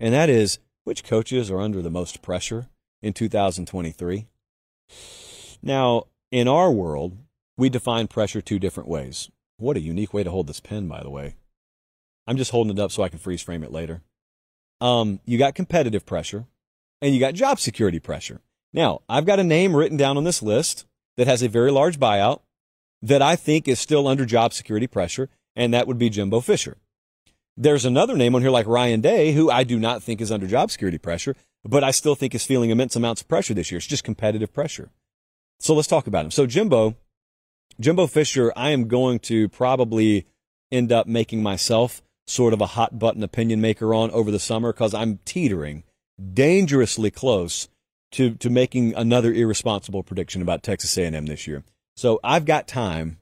[0.00, 2.68] and that is which coaches are under the most pressure
[3.02, 4.26] in 2023.
[5.62, 7.16] Now, in our world,
[7.56, 9.30] we define pressure two different ways.
[9.62, 11.36] What a unique way to hold this pen, by the way.
[12.26, 14.02] I'm just holding it up so I can freeze frame it later.
[14.80, 16.46] Um, you got competitive pressure
[17.00, 18.40] and you got job security pressure.
[18.72, 20.84] Now, I've got a name written down on this list
[21.16, 22.40] that has a very large buyout
[23.02, 26.78] that I think is still under job security pressure, and that would be Jimbo Fisher.
[27.56, 30.48] There's another name on here like Ryan Day, who I do not think is under
[30.48, 33.78] job security pressure, but I still think is feeling immense amounts of pressure this year.
[33.78, 34.90] It's just competitive pressure.
[35.60, 36.32] So let's talk about him.
[36.32, 36.96] So Jimbo,
[37.80, 40.26] Jimbo Fisher, I am going to probably
[40.70, 44.72] end up making myself sort of a hot button opinion maker on over the summer
[44.72, 45.84] because I'm teetering
[46.32, 47.68] dangerously close
[48.12, 51.64] to, to making another irresponsible prediction about Texas A&M this year.
[51.96, 53.18] So I've got time.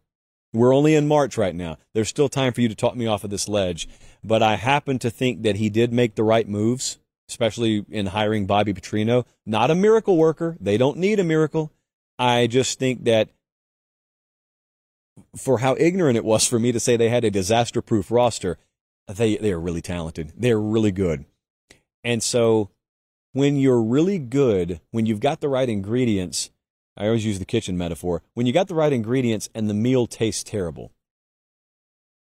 [0.53, 1.79] We're only in March right now.
[1.95, 3.89] There's still time for you to talk me off of this ledge,
[4.23, 8.47] but I happen to think that he did make the right moves, especially in hiring
[8.47, 9.25] Bobby Petrino.
[9.47, 10.57] Not a miracle worker.
[10.61, 11.73] They don't need a miracle.
[12.19, 13.31] I just think that
[15.37, 18.59] for how ignorant it was for me to say they had a disaster proof roster,
[19.09, 20.33] they, they are really talented.
[20.37, 21.25] They're really good.
[22.05, 22.71] And so
[23.33, 26.51] when you're really good, when you've got the right ingredients,
[26.97, 30.07] I always use the kitchen metaphor, when you got the right ingredients and the meal
[30.07, 30.93] tastes terrible,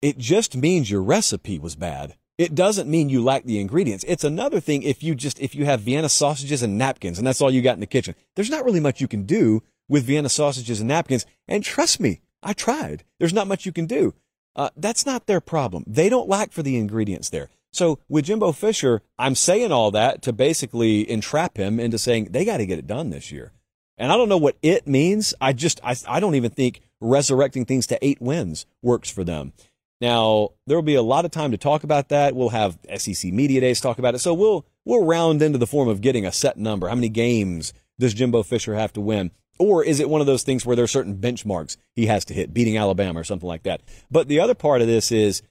[0.02, 2.16] it just means your recipe was bad.
[2.38, 4.06] It doesn't mean you lack the ingredients.
[4.08, 7.42] It's another thing if you just, if you have Vienna sausages and napkins and that's
[7.42, 8.14] all you got in the kitchen.
[8.36, 11.26] There's not really much you can do with Vienna sausages and napkins.
[11.48, 13.04] And trust me, I tried.
[13.20, 14.14] There's not much you can do.
[14.56, 15.84] Uh, that's not their problem.
[15.86, 17.50] They don't lack for the ingredients there.
[17.74, 22.46] So with Jimbo Fisher, I'm saying all that to basically entrap him into saying they
[22.46, 23.52] got to get it done this year.
[23.98, 25.34] And I don't know what it means.
[25.42, 29.52] I just, I, I don't even think resurrecting things to eight wins works for them.
[30.00, 32.34] Now, there will be a lot of time to talk about that.
[32.34, 34.20] We'll have SEC media days talk about it.
[34.20, 36.88] So we'll, we'll round into the form of getting a set number.
[36.88, 39.32] How many games does Jimbo Fisher have to win?
[39.60, 42.34] Or is it one of those things where there are certain benchmarks he has to
[42.34, 43.82] hit, beating Alabama or something like that?
[44.12, 45.42] But the other part of this is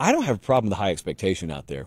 [0.00, 1.86] I don't have a problem with the high expectation out there.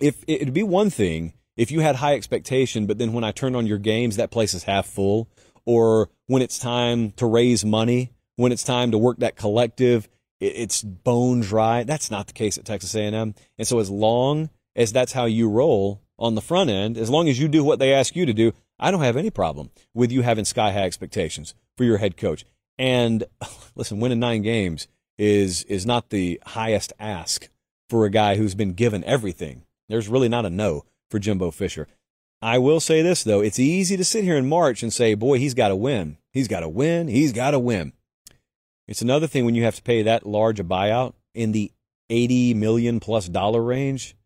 [0.00, 3.54] If it'd be one thing if you had high expectation, but then when I turn
[3.54, 5.28] on your games, that place is half full,
[5.64, 10.08] or when it's time to raise money, when it's time to work that collective,
[10.40, 11.84] it's bone dry.
[11.84, 13.34] That's not the case at Texas A&M.
[13.56, 17.28] And so as long as that's how you roll on the front end, as long
[17.28, 20.10] as you do what they ask you to do, I don't have any problem with
[20.10, 22.44] you having sky high expectations for your head coach.
[22.78, 23.24] And
[23.74, 27.48] listen, winning nine games is is not the highest ask
[27.88, 29.62] for a guy who's been given everything.
[29.88, 31.86] There's really not a no for Jimbo Fisher.
[32.42, 35.38] I will say this though, it's easy to sit here in March and say, "Boy,
[35.38, 36.18] he's got to win.
[36.32, 37.08] He's got to win.
[37.08, 37.92] He's got to win."
[38.86, 41.72] It's another thing when you have to pay that large a buyout in the
[42.10, 44.16] 80 million plus dollar range.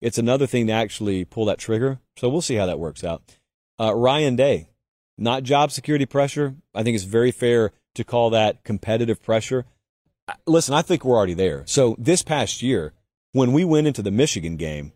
[0.00, 2.00] It's another thing to actually pull that trigger.
[2.18, 3.22] So we'll see how that works out.
[3.78, 4.68] Uh, Ryan Day,
[5.18, 6.54] not job security pressure.
[6.74, 9.66] I think it's very fair to call that competitive pressure.
[10.46, 11.64] Listen, I think we're already there.
[11.66, 12.92] So this past year,
[13.32, 14.92] when we went into the Michigan game,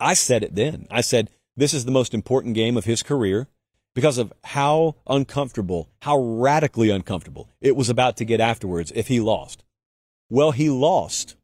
[0.00, 0.86] I said it then.
[0.90, 3.48] I said, this is the most important game of his career
[3.94, 9.20] because of how uncomfortable, how radically uncomfortable it was about to get afterwards if he
[9.20, 9.62] lost.
[10.28, 11.36] Well, he lost.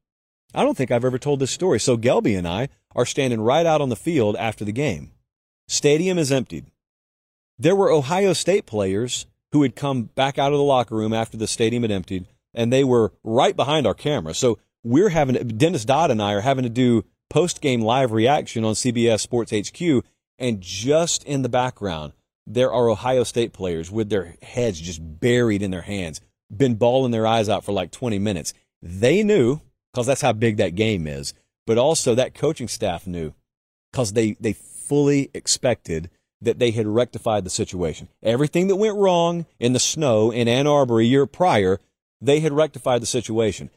[0.52, 1.78] I don't think I've ever told this story.
[1.78, 5.12] So Gelby and I are standing right out on the field after the game.
[5.70, 6.66] Stadium is emptied.
[7.56, 11.36] There were Ohio State players who had come back out of the locker room after
[11.36, 14.34] the stadium had emptied, and they were right behind our camera.
[14.34, 18.64] So we're having Dennis Dodd and I are having to do post game live reaction
[18.64, 20.04] on CBS Sports HQ,
[20.40, 22.14] and just in the background,
[22.48, 26.20] there are Ohio State players with their heads just buried in their hands,
[26.54, 28.52] been bawling their eyes out for like 20 minutes.
[28.82, 29.60] They knew,
[29.92, 31.32] because that's how big that game is,
[31.64, 33.34] but also that coaching staff knew,
[33.92, 34.56] because they, they
[34.90, 38.08] fully expected that they had rectified the situation.
[38.24, 41.78] Everything that went wrong in the snow in Ann Arbor a year prior,
[42.20, 43.70] they had rectified the situation.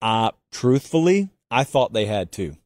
[0.00, 2.56] Uh, truthfully, I thought they had too.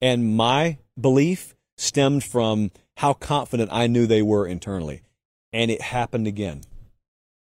[0.00, 5.02] And my belief stemmed from how confident I knew they were internally.
[5.52, 6.62] And it happened again.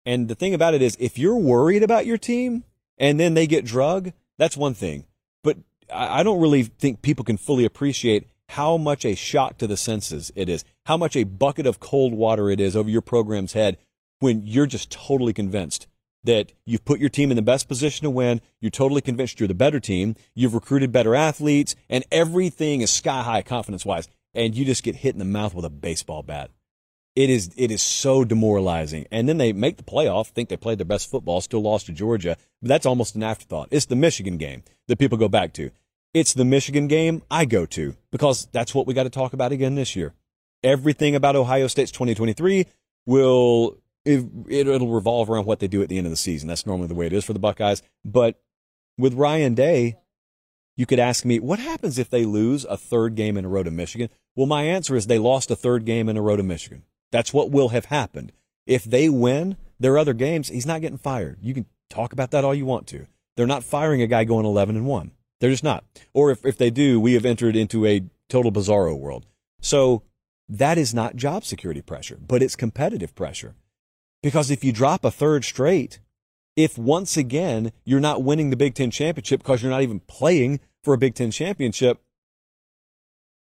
[0.03, 2.63] And the thing about it is, if you're worried about your team
[2.97, 5.05] and then they get drug, that's one thing.
[5.43, 5.57] But
[5.93, 10.31] I don't really think people can fully appreciate how much a shock to the senses
[10.35, 13.77] it is, how much a bucket of cold water it is over your program's head
[14.19, 15.87] when you're just totally convinced
[16.23, 18.41] that you've put your team in the best position to win.
[18.59, 20.15] You're totally convinced you're the better team.
[20.33, 24.07] You've recruited better athletes and everything is sky high confidence wise.
[24.33, 26.49] And you just get hit in the mouth with a baseball bat.
[27.15, 29.05] It is, it is so demoralizing.
[29.11, 31.91] And then they make the playoff, think they played their best football, still lost to
[31.91, 32.35] Georgia.
[32.61, 33.69] But that's almost an afterthought.
[33.71, 35.69] It's the Michigan game that people go back to.
[36.13, 39.51] It's the Michigan game I go to because that's what we got to talk about
[39.51, 40.13] again this year.
[40.63, 42.65] Everything about Ohio State's 2023
[43.05, 46.47] will it, it'll revolve around what they do at the end of the season.
[46.47, 47.83] That's normally the way it is for the Buckeyes.
[48.03, 48.41] But
[48.97, 49.97] with Ryan Day,
[50.75, 53.63] you could ask me, what happens if they lose a third game in a row
[53.63, 54.09] to Michigan?
[54.35, 56.83] Well, my answer is they lost a third game in a row to Michigan.
[57.11, 58.31] That's what will have happened.
[58.65, 61.37] If they win their other games, he's not getting fired.
[61.41, 63.07] You can talk about that all you want to.
[63.35, 65.11] They're not firing a guy going 11 and 1.
[65.39, 65.83] They're just not.
[66.13, 69.25] Or if, if they do, we have entered into a total bizarro world.
[69.61, 70.03] So
[70.47, 73.55] that is not job security pressure, but it's competitive pressure.
[74.21, 75.99] Because if you drop a third straight,
[76.55, 80.59] if once again you're not winning the Big Ten championship because you're not even playing
[80.83, 82.01] for a Big Ten championship,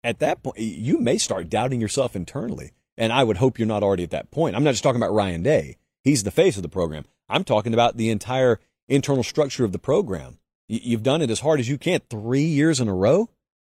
[0.03, 2.71] at that point, you may start doubting yourself internally.
[2.97, 4.55] And I would hope you're not already at that point.
[4.55, 5.77] I'm not just talking about Ryan Day.
[6.03, 7.05] He's the face of the program.
[7.29, 10.39] I'm talking about the entire internal structure of the program.
[10.67, 12.01] You've done it as hard as you can.
[12.09, 13.29] Three years in a row,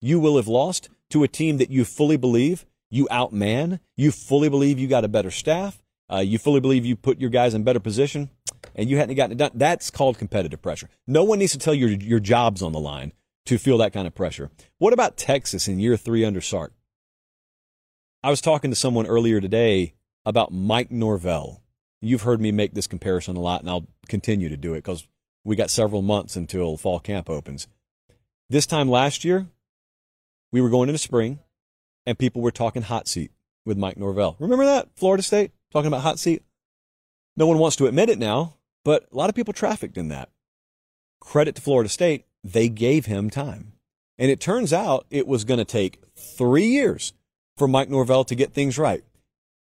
[0.01, 3.79] you will have lost to a team that you fully believe you outman.
[3.95, 5.81] You fully believe you got a better staff.
[6.11, 8.29] Uh, you fully believe you put your guys in better position,
[8.75, 9.51] and you hadn't gotten it done.
[9.53, 10.89] That's called competitive pressure.
[11.05, 13.11] No one needs to tell you your, your job's on the line
[13.47, 14.49] to feel that kind of pressure.
[14.77, 16.71] What about Texas in year three under Sark?
[18.23, 19.95] I was talking to someone earlier today
[20.25, 21.61] about Mike Norvell.
[22.01, 25.05] You've heard me make this comparison a lot, and I'll continue to do it because
[25.47, 27.69] we got several months until fall camp opens.
[28.49, 29.47] This time last year,
[30.51, 31.39] we were going into spring,
[32.05, 33.31] and people were talking hot seat
[33.65, 34.35] with Mike Norvell.
[34.39, 34.89] Remember that?
[34.95, 35.51] Florida State?
[35.71, 36.43] talking about hot seat.
[37.35, 40.29] No one wants to admit it now, but a lot of people trafficked in that.
[41.21, 43.73] Credit to Florida State, they gave him time.
[44.17, 47.13] And it turns out it was going to take three years
[47.55, 49.03] for Mike Norvell to get things right.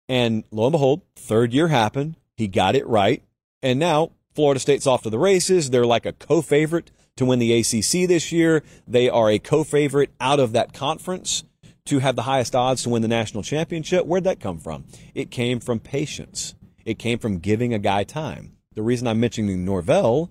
[0.08, 2.16] And lo and behold, third year happened.
[2.36, 3.22] He got it right.
[3.62, 4.10] And now
[4.40, 5.68] Florida State's off to the races.
[5.68, 8.62] They're like a co favorite to win the ACC this year.
[8.88, 11.44] They are a co favorite out of that conference
[11.84, 14.06] to have the highest odds to win the national championship.
[14.06, 14.86] Where'd that come from?
[15.14, 16.54] It came from patience.
[16.86, 18.56] It came from giving a guy time.
[18.74, 20.30] The reason I'm mentioning Norvell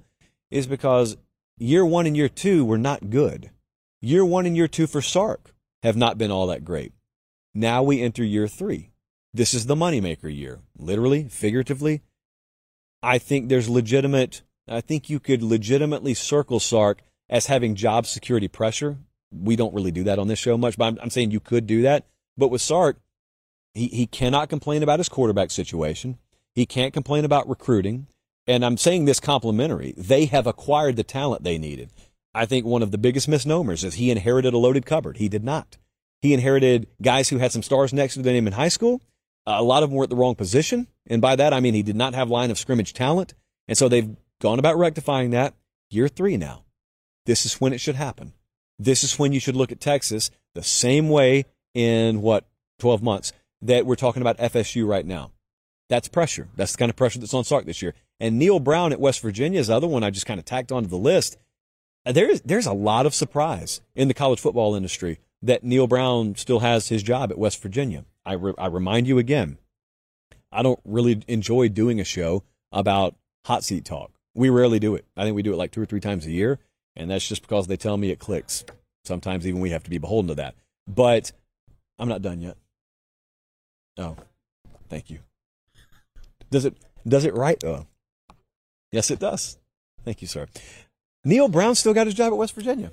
[0.50, 1.16] is because
[1.60, 3.52] year one and year two were not good.
[4.02, 6.94] Year one and year two for Sark have not been all that great.
[7.54, 8.90] Now we enter year three.
[9.36, 12.02] This is the moneymaker year, literally, figuratively.
[13.02, 18.48] I think there's legitimate, I think you could legitimately circle Sark as having job security
[18.48, 18.98] pressure
[19.32, 21.68] we don't really do that on this show much, but I'm, I'm saying you could
[21.68, 22.06] do that.
[22.38, 23.00] But with Sark,
[23.74, 26.18] he, he cannot complain about his quarterback situation.
[26.56, 28.08] He can't complain about recruiting.
[28.48, 29.94] And I'm saying this complimentary.
[29.96, 31.92] They have acquired the talent they needed.
[32.34, 35.18] I think one of the biggest misnomers is he inherited a loaded cupboard.
[35.18, 35.78] He did not.
[36.22, 39.02] He inherited guys who had some stars next to their name in high school.
[39.48, 40.88] Uh, a lot of them were at the wrong position.
[41.08, 43.34] And by that, I mean he did not have line of scrimmage talent.
[43.68, 45.56] And so they've gone about rectifying that.
[45.90, 46.66] Year three now.
[47.26, 48.34] This is when it should happen.
[48.78, 52.46] This is when you should look at Texas the same way in what,
[52.80, 55.32] 12 months that we're talking about FSU right now.
[55.90, 56.48] That's pressure.
[56.56, 57.94] That's the kind of pressure that's on Sark this year.
[58.20, 60.72] And Neal Brown at West Virginia is the other one I just kind of tacked
[60.72, 61.38] onto the list.
[62.06, 65.88] Uh, there is, there's a lot of surprise in the college football industry that Neal
[65.88, 68.06] Brown still has his job at West Virginia.
[68.26, 69.58] I, re, I remind you again,
[70.52, 73.16] I don't really enjoy doing a show about
[73.46, 74.12] hot seat talk.
[74.34, 75.06] We rarely do it.
[75.18, 76.60] I think we do it like two or three times a year.
[76.96, 78.66] And that's just because they tell me it clicks.
[79.06, 80.56] Sometimes even we have to be beholden to that.
[80.88, 81.32] But
[81.98, 82.58] I'm not done yet.
[83.98, 84.16] Oh,
[84.90, 85.20] thank you.
[86.52, 87.62] Does it does it right?
[87.64, 87.86] Oh,
[88.92, 89.58] yes, it does.
[90.04, 90.48] Thank you, sir.
[91.24, 92.92] Neal Brown still got his job at West Virginia.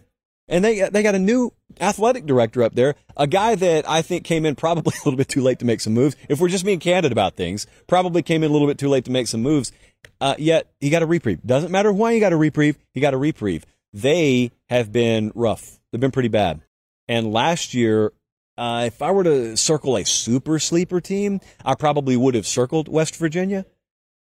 [0.48, 4.24] And they, they got a new athletic director up there, a guy that I think
[4.24, 6.16] came in probably a little bit too late to make some moves.
[6.28, 9.04] If we're just being candid about things, probably came in a little bit too late
[9.06, 9.72] to make some moves.
[10.20, 11.42] Uh, yet he got a reprieve.
[11.44, 13.66] Doesn't matter why he got a reprieve, he got a reprieve.
[13.92, 15.80] They have been rough.
[15.90, 16.60] They've been pretty bad.
[17.08, 18.12] And last year,
[18.58, 22.88] uh, if I were to circle a super sleeper team, I probably would have circled
[22.88, 23.66] West Virginia.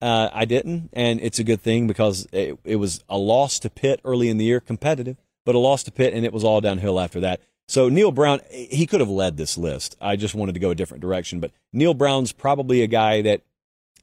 [0.00, 3.70] Uh, I didn't, and it's a good thing because it, it was a loss to
[3.70, 5.16] Pitt early in the year, competitive,
[5.46, 7.40] but a loss to Pitt, and it was all downhill after that.
[7.68, 9.96] So Neal Brown, he could have led this list.
[10.00, 13.40] I just wanted to go a different direction, but Neal Brown's probably a guy that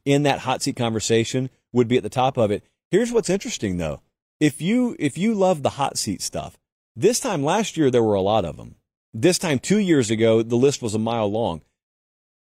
[0.06, 2.64] in that hot seat conversation would be at the top of it.
[2.92, 4.02] Here's what's interesting though.
[4.40, 6.58] If you if you love the hot seat stuff,
[6.96, 8.76] this time last year there were a lot of them.
[9.14, 11.62] This time 2 years ago the list was a mile long.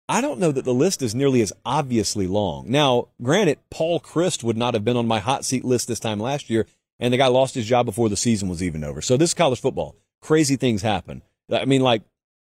[0.09, 2.68] I don't know that the list is nearly as obviously long.
[2.68, 6.18] Now, granted, Paul Chryst would not have been on my hot seat list this time
[6.18, 6.66] last year,
[7.01, 9.01] and the guy lost his job before the season was even over.
[9.01, 9.96] So this is college football.
[10.20, 11.22] Crazy things happen.
[11.51, 12.03] I mean, like,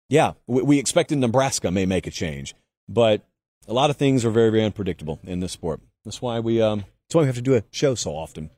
[0.08, 2.54] yeah, we expected Nebraska may make a change,
[2.88, 3.26] but
[3.68, 5.82] a lot of things are very, very unpredictable in this sport.
[6.06, 8.52] That's why we, um, that's why we have to do a show so often.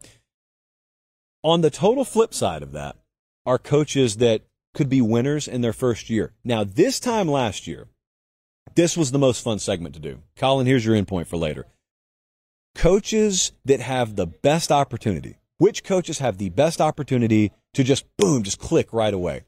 [1.44, 2.98] On the total flip side of that
[3.46, 4.42] are coaches that
[4.74, 6.34] could be winners in their first year.
[6.44, 7.88] Now, this time last year,
[8.76, 10.20] this was the most fun segment to do.
[10.36, 11.66] Colin, here's your endpoint for later.
[12.76, 15.38] Coaches that have the best opportunity.
[15.58, 19.43] Which coaches have the best opportunity to just boom, just click right away?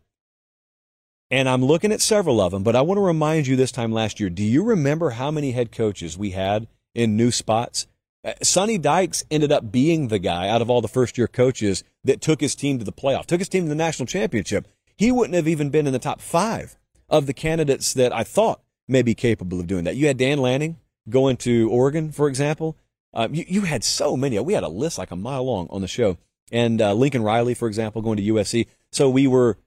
[1.31, 3.91] And I'm looking at several of them, but I want to remind you this time
[3.91, 4.31] last year.
[4.31, 7.85] Do you remember how many head coaches we had in new spots?
[8.25, 11.83] Uh, Sonny Dykes ended up being the guy out of all the first year coaches
[12.03, 14.67] that took his team to the playoff, took his team to the national championship.
[14.97, 16.75] He wouldn't have even been in the top five
[17.07, 19.95] of the candidates that I thought may be capable of doing that.
[19.95, 22.75] You had Dan Lanning going to Oregon, for example.
[23.13, 24.39] Uh, you, you, had so many.
[24.39, 26.17] We had a list like a mile long on the show.
[26.51, 28.67] And uh, Lincoln Riley, for example, going to USC.
[28.91, 29.57] So we were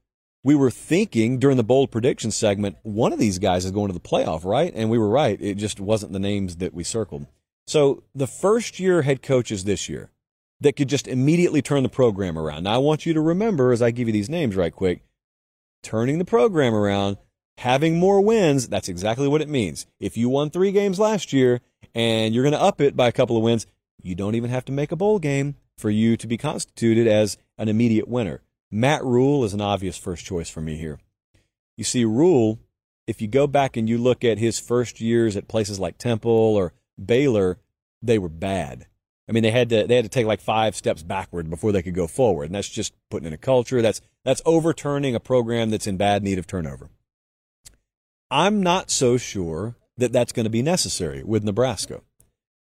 [0.45, 3.93] we were thinking during the bold prediction segment, one of these guys is going to
[3.93, 4.73] the playoff, right?
[4.75, 5.41] And we were right.
[5.41, 7.27] It just wasn't the names that we circled.
[7.67, 10.11] So the first year head coaches this year
[10.61, 12.65] that could just immediately turn the program around.
[12.65, 15.03] Now I want you to remember as I give you these names right quick,
[15.83, 17.19] turning the program around,
[17.59, 19.87] having more wins, that's exactly what it means.
[20.01, 21.61] If you won three games last year
[21.95, 23.67] and you're going to up it by a couple of wins,
[24.03, 27.37] you don't even have to make a bowl game for you to be constituted as
[27.59, 28.43] an immediate winner.
[28.71, 30.99] Matt Rhule is an obvious first choice for me here.
[31.77, 32.59] You see, Rhule,
[33.07, 36.31] if you go back and you look at his first years at places like Temple
[36.31, 36.73] or
[37.03, 37.59] Baylor,
[38.01, 38.87] they were bad.
[39.29, 41.83] I mean, they had to they had to take like five steps backward before they
[41.83, 43.81] could go forward, and that's just putting in a culture.
[43.81, 46.91] That's that's overturning a program that's in bad need of turnover.
[48.31, 52.03] I'm not so sure that that's going to be necessary with Nebraska.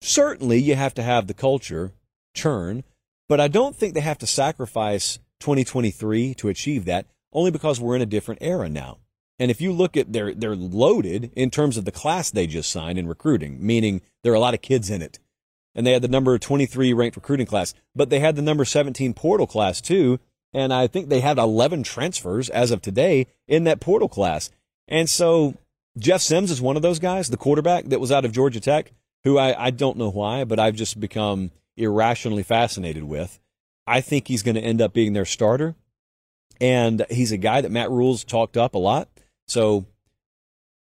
[0.01, 1.93] Certainly, you have to have the culture
[2.33, 2.83] churn,
[3.29, 7.95] but I don't think they have to sacrifice 2023 to achieve that, only because we're
[7.95, 8.97] in a different era now.
[9.39, 12.71] And if you look at they're they're loaded in terms of the class they just
[12.71, 15.19] signed in recruiting, meaning there are a lot of kids in it.
[15.75, 19.13] And they had the number 23 ranked recruiting class, but they had the number 17
[19.13, 20.19] portal class too.
[20.53, 24.49] And I think they had 11 transfers as of today in that portal class.
[24.87, 25.53] And so
[25.97, 28.91] Jeff Sims is one of those guys, the quarterback that was out of Georgia Tech,
[29.23, 33.39] who I, I don't know why, but I've just become irrationally fascinated with.
[33.85, 35.75] I think he's going to end up being their starter.
[36.59, 39.07] And he's a guy that Matt Rhule's talked up a lot.
[39.47, 39.85] So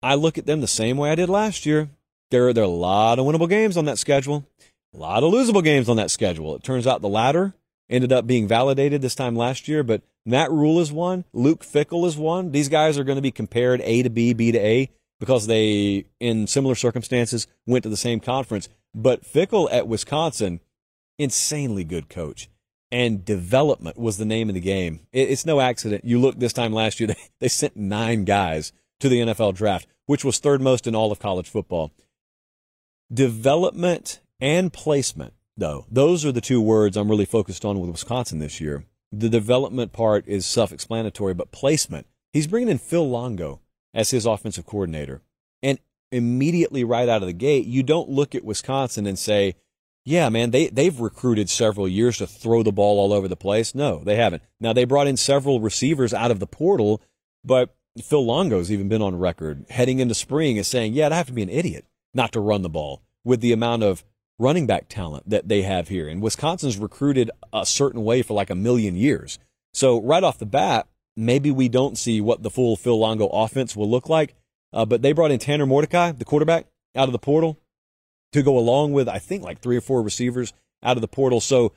[0.02, 1.90] I look at them the same way I did last year.
[2.32, 4.46] There, there are a lot of winnable games on that schedule,
[4.94, 6.56] a lot of losable games on that schedule.
[6.56, 7.54] It turns out the latter
[7.90, 11.26] ended up being validated this time last year, but Matt Rhule is one.
[11.34, 12.52] Luke Fickell is one.
[12.52, 16.06] These guys are going to be compared A to B, B to A, because they,
[16.20, 18.70] in similar circumstances, went to the same conference.
[18.96, 20.62] But Fickell at Wisconsin,
[21.18, 22.50] insanely good coach
[22.94, 25.00] and development was the name of the game.
[25.12, 26.06] It's no accident.
[26.06, 29.88] You look this time last year, they, they sent nine guys to the NFL draft,
[30.06, 31.92] which was third most in all of college football.
[33.12, 38.38] Development and placement, though, those are the two words I'm really focused on with Wisconsin
[38.38, 38.86] this year.
[39.16, 43.62] The development part is self explanatory, but placement, he's bringing in Phil Longo
[43.94, 45.22] as his offensive coordinator.
[45.62, 45.78] And
[46.12, 49.56] immediately right out of the gate, you don't look at Wisconsin and say,
[50.04, 53.76] yeah, man, they, they've recruited several years to throw the ball all over the place.
[53.76, 54.42] No, they haven't.
[54.60, 57.00] Now, they brought in several receivers out of the portal,
[57.46, 61.28] but Phil Longo's even been on record heading into spring as saying, yeah, I'd have
[61.28, 61.86] to be an idiot
[62.16, 64.04] not to run the ball with the amount of
[64.44, 66.08] running back talent that they have here.
[66.08, 69.40] And Wisconsin's recruited a certain way for like a million years.
[69.74, 73.76] So right off the bat, maybe we don't see what the full Phil Longo offense
[73.76, 74.36] will look like.
[74.72, 77.60] Uh, but they brought in Tanner Mordecai, the quarterback, out of the portal
[78.34, 81.40] to go along with, I think, like three or four receivers out of the portal.
[81.40, 81.74] So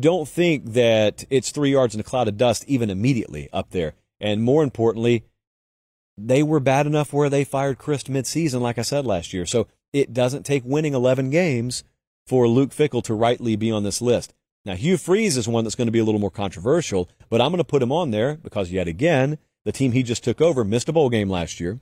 [0.00, 3.94] don't think that it's three yards in a cloud of dust even immediately up there.
[4.20, 5.24] And more importantly,
[6.16, 9.46] they were bad enough where they fired Chryst midseason, like I said last year.
[9.46, 11.84] So it doesn't take winning 11 games
[12.26, 14.34] for Luke Fickell to rightly be on this list.
[14.64, 17.50] Now, Hugh Freeze is one that's going to be a little more controversial, but I'm
[17.50, 20.64] going to put him on there because, yet again, the team he just took over
[20.64, 21.80] missed a bowl game last year.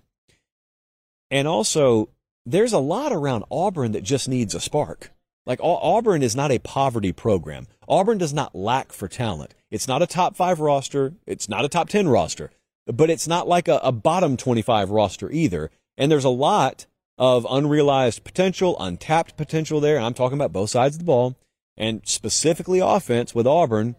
[1.31, 2.11] And also,
[2.45, 5.11] there's a lot around Auburn that just needs a spark.
[5.47, 7.67] Like Auburn is not a poverty program.
[7.89, 9.55] Auburn does not lack for talent.
[9.71, 11.15] It's not a top five roster.
[11.27, 12.51] It's not a top 10 roster,
[12.87, 15.71] but it's not like a, a bottom 25 roster either.
[15.97, 16.87] And there's a lot
[17.19, 19.99] of unrealized potential, untapped potential there.
[19.99, 21.37] I'm talking about both sides of the ball
[21.77, 23.97] and specifically offense with Auburn.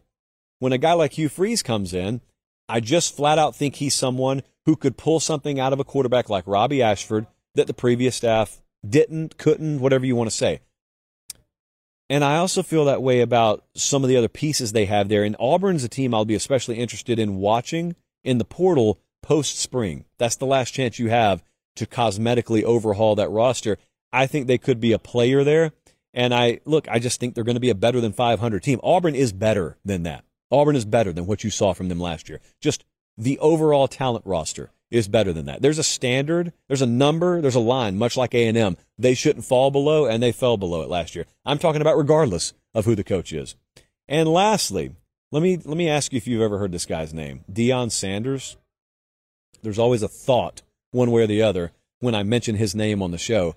[0.60, 2.22] When a guy like Hugh Freeze comes in,
[2.70, 6.30] I just flat out think he's someone who could pull something out of a quarterback
[6.30, 10.62] like Robbie Ashford that the previous staff didn't, couldn't, whatever you want to say.
[12.10, 15.24] And I also feel that way about some of the other pieces they have there.
[15.24, 20.06] And Auburn's a team I'll be especially interested in watching in the portal post spring.
[20.18, 21.44] That's the last chance you have
[21.76, 23.78] to cosmetically overhaul that roster.
[24.12, 25.72] I think they could be a player there.
[26.14, 28.80] And I look, I just think they're going to be a better than 500 team.
[28.84, 30.24] Auburn is better than that.
[30.52, 32.40] Auburn is better than what you saw from them last year.
[32.62, 32.86] Just
[33.18, 35.64] the overall talent roster is better than that.
[35.64, 38.78] There's a standard, there's a number, there's a line, much like A&M.
[39.00, 41.26] They shouldn't fall below, and they fell below it last year.
[41.44, 43.56] I'm talking about regardless of who the coach is.
[44.08, 44.92] And lastly,
[45.32, 48.58] let me let me ask you if you've ever heard this guy's name, Deion Sanders.
[49.64, 50.62] There's always a thought,
[50.94, 53.56] one way or the other, when I mention his name on the show.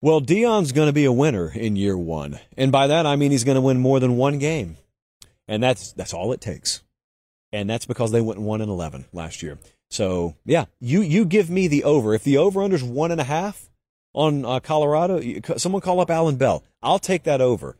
[0.00, 3.32] Well, Deion's going to be a winner in year one, and by that I mean
[3.32, 4.76] he's going to win more than one game,
[5.48, 6.82] and that's that's all it takes,
[7.52, 9.58] and that's because they went one and eleven last year.
[9.90, 12.14] So yeah, you you give me the over.
[12.14, 13.68] If the over unders one and a half
[14.14, 15.20] on uh, Colorado,
[15.56, 16.62] someone call up Alan Bell.
[16.80, 17.76] I'll take that over.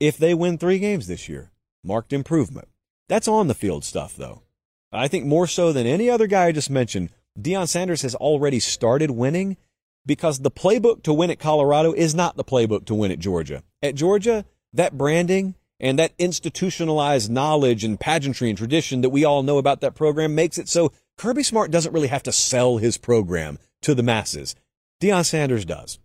[0.00, 1.50] If they win three games this year,
[1.84, 2.68] marked improvement.
[3.08, 4.42] That's on the field stuff though.
[4.90, 8.60] I think more so than any other guy I just mentioned, Deion Sanders has already
[8.60, 9.56] started winning
[10.04, 13.62] because the playbook to win at Colorado is not the playbook to win at Georgia.
[13.82, 19.42] At Georgia, that branding and that institutionalized knowledge and pageantry and tradition that we all
[19.42, 22.98] know about that program makes it so Kirby Smart doesn't really have to sell his
[22.98, 24.54] program to the masses.
[25.00, 25.98] Deion Sanders does.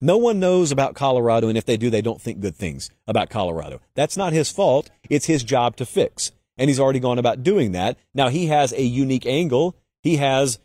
[0.00, 3.28] No one knows about Colorado, and if they do, they don't think good things about
[3.28, 3.80] Colorado.
[3.94, 4.90] That's not his fault.
[5.10, 6.32] It's his job to fix.
[6.56, 7.98] And he's already gone about doing that.
[8.14, 9.76] Now, he has a unique angle.
[10.02, 10.58] He has,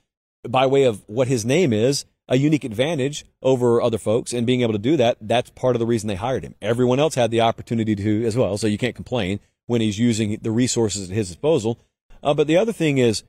[0.47, 4.33] by way of what his name is, a unique advantage over other folks.
[4.33, 6.55] And being able to do that, that's part of the reason they hired him.
[6.61, 8.57] Everyone else had the opportunity to as well.
[8.57, 11.79] So you can't complain when he's using the resources at his disposal.
[12.23, 13.23] Uh, but the other thing is,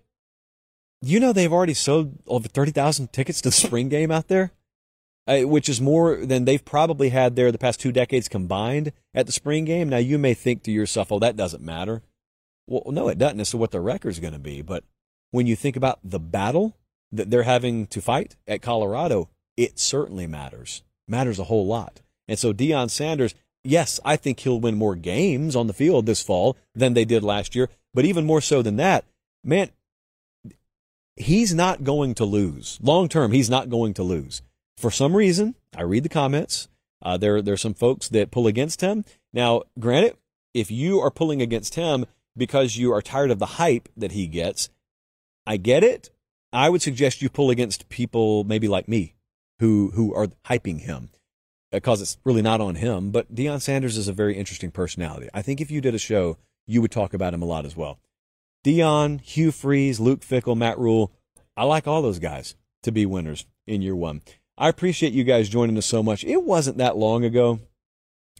[1.02, 4.52] you know they've already sold over 30,000 tickets to the spring game out there,
[5.26, 9.26] uh, which is more than they've probably had there the past two decades combined at
[9.26, 9.88] the spring game.
[9.88, 12.02] Now, you may think to yourself, oh, that doesn't matter.
[12.66, 14.62] Well, no, it doesn't as to what the record's going to be.
[14.62, 14.84] But
[15.30, 16.76] when you think about the battle
[17.12, 20.82] that they're having to fight at Colorado, it certainly matters.
[21.08, 22.00] Matters a whole lot.
[22.28, 26.22] And so Deion Sanders, yes, I think he'll win more games on the field this
[26.22, 27.68] fall than they did last year.
[27.94, 29.04] But even more so than that,
[29.44, 29.70] man,
[31.16, 32.78] he's not going to lose.
[32.82, 34.42] Long term, he's not going to lose.
[34.76, 36.68] For some reason, I read the comments.
[37.02, 39.04] Uh, there, are some folks that pull against him.
[39.32, 40.16] Now, granted,
[40.54, 42.06] if you are pulling against him
[42.36, 44.68] because you are tired of the hype that he gets,
[45.46, 46.10] I get it.
[46.52, 49.14] I would suggest you pull against people maybe like me
[49.60, 51.10] who, who are hyping him
[51.72, 53.10] uh, because it's really not on him.
[53.10, 55.28] But Deion Sanders is a very interesting personality.
[55.34, 57.76] I think if you did a show, you would talk about him a lot as
[57.76, 57.98] well.
[58.64, 61.12] Deion, Hugh Freeze, Luke Fickell, Matt Rhule.
[61.56, 64.22] I like all those guys to be winners in year one.
[64.58, 66.24] I appreciate you guys joining us so much.
[66.24, 67.60] It wasn't that long ago.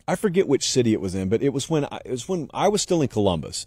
[0.09, 2.48] I forget which city it was in, but it was when I, it was when
[2.54, 3.66] I was still in Columbus,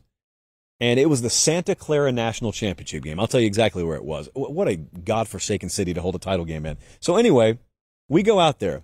[0.79, 3.19] and it was the Santa Clara National Championship game.
[3.19, 4.29] I'll tell you exactly where it was.
[4.33, 6.77] What a godforsaken city to hold a title game in.
[6.99, 7.59] So anyway,
[8.07, 8.83] we go out there,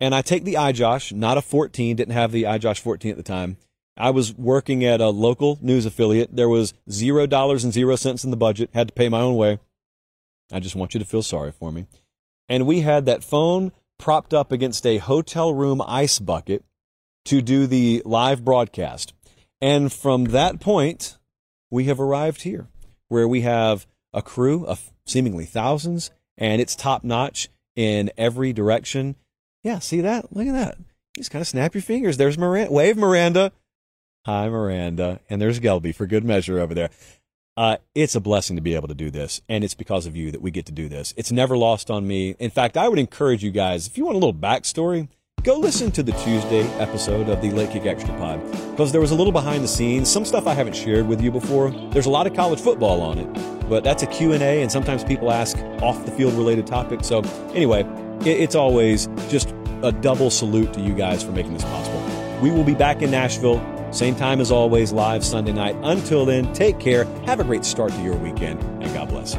[0.00, 3.22] and I take the iJosh, not a 14, didn't have the iJosh 14 at the
[3.22, 3.56] time,
[3.98, 6.34] I was working at a local news affiliate.
[6.34, 8.70] There was zero dollars and zero cents in the budget.
[8.72, 9.58] Had to pay my own way.
[10.52, 11.86] I just want you to feel sorry for me.
[12.48, 16.64] And we had that phone propped up against a hotel room ice bucket
[17.24, 19.12] to do the live broadcast.
[19.60, 21.17] And from that point,
[21.70, 22.68] we have arrived here
[23.08, 29.16] where we have a crew of seemingly thousands and it's top notch in every direction.
[29.62, 30.34] Yeah, see that?
[30.34, 30.78] Look at that.
[30.78, 32.16] You just kind of snap your fingers.
[32.16, 32.72] There's Miranda.
[32.72, 33.52] Wave, Miranda.
[34.24, 35.20] Hi, Miranda.
[35.28, 36.90] And there's Gelby for good measure over there.
[37.56, 40.30] Uh, it's a blessing to be able to do this, and it's because of you
[40.30, 41.12] that we get to do this.
[41.16, 42.36] It's never lost on me.
[42.38, 45.08] In fact, I would encourage you guys, if you want a little backstory,
[45.42, 48.40] go listen to the Tuesday episode of the Late Kick Extra Pod
[48.72, 51.30] because there was a little behind the scenes, some stuff I haven't shared with you
[51.30, 51.70] before.
[51.92, 55.30] There's a lot of college football on it, but that's a Q&A and sometimes people
[55.30, 57.06] ask off the field related topics.
[57.06, 57.20] So
[57.54, 57.86] anyway,
[58.24, 62.02] it's always just a double salute to you guys for making this possible.
[62.42, 63.62] We will be back in Nashville,
[63.92, 65.76] same time as always, live Sunday night.
[65.82, 69.36] Until then, take care, have a great start to your weekend, and God bless.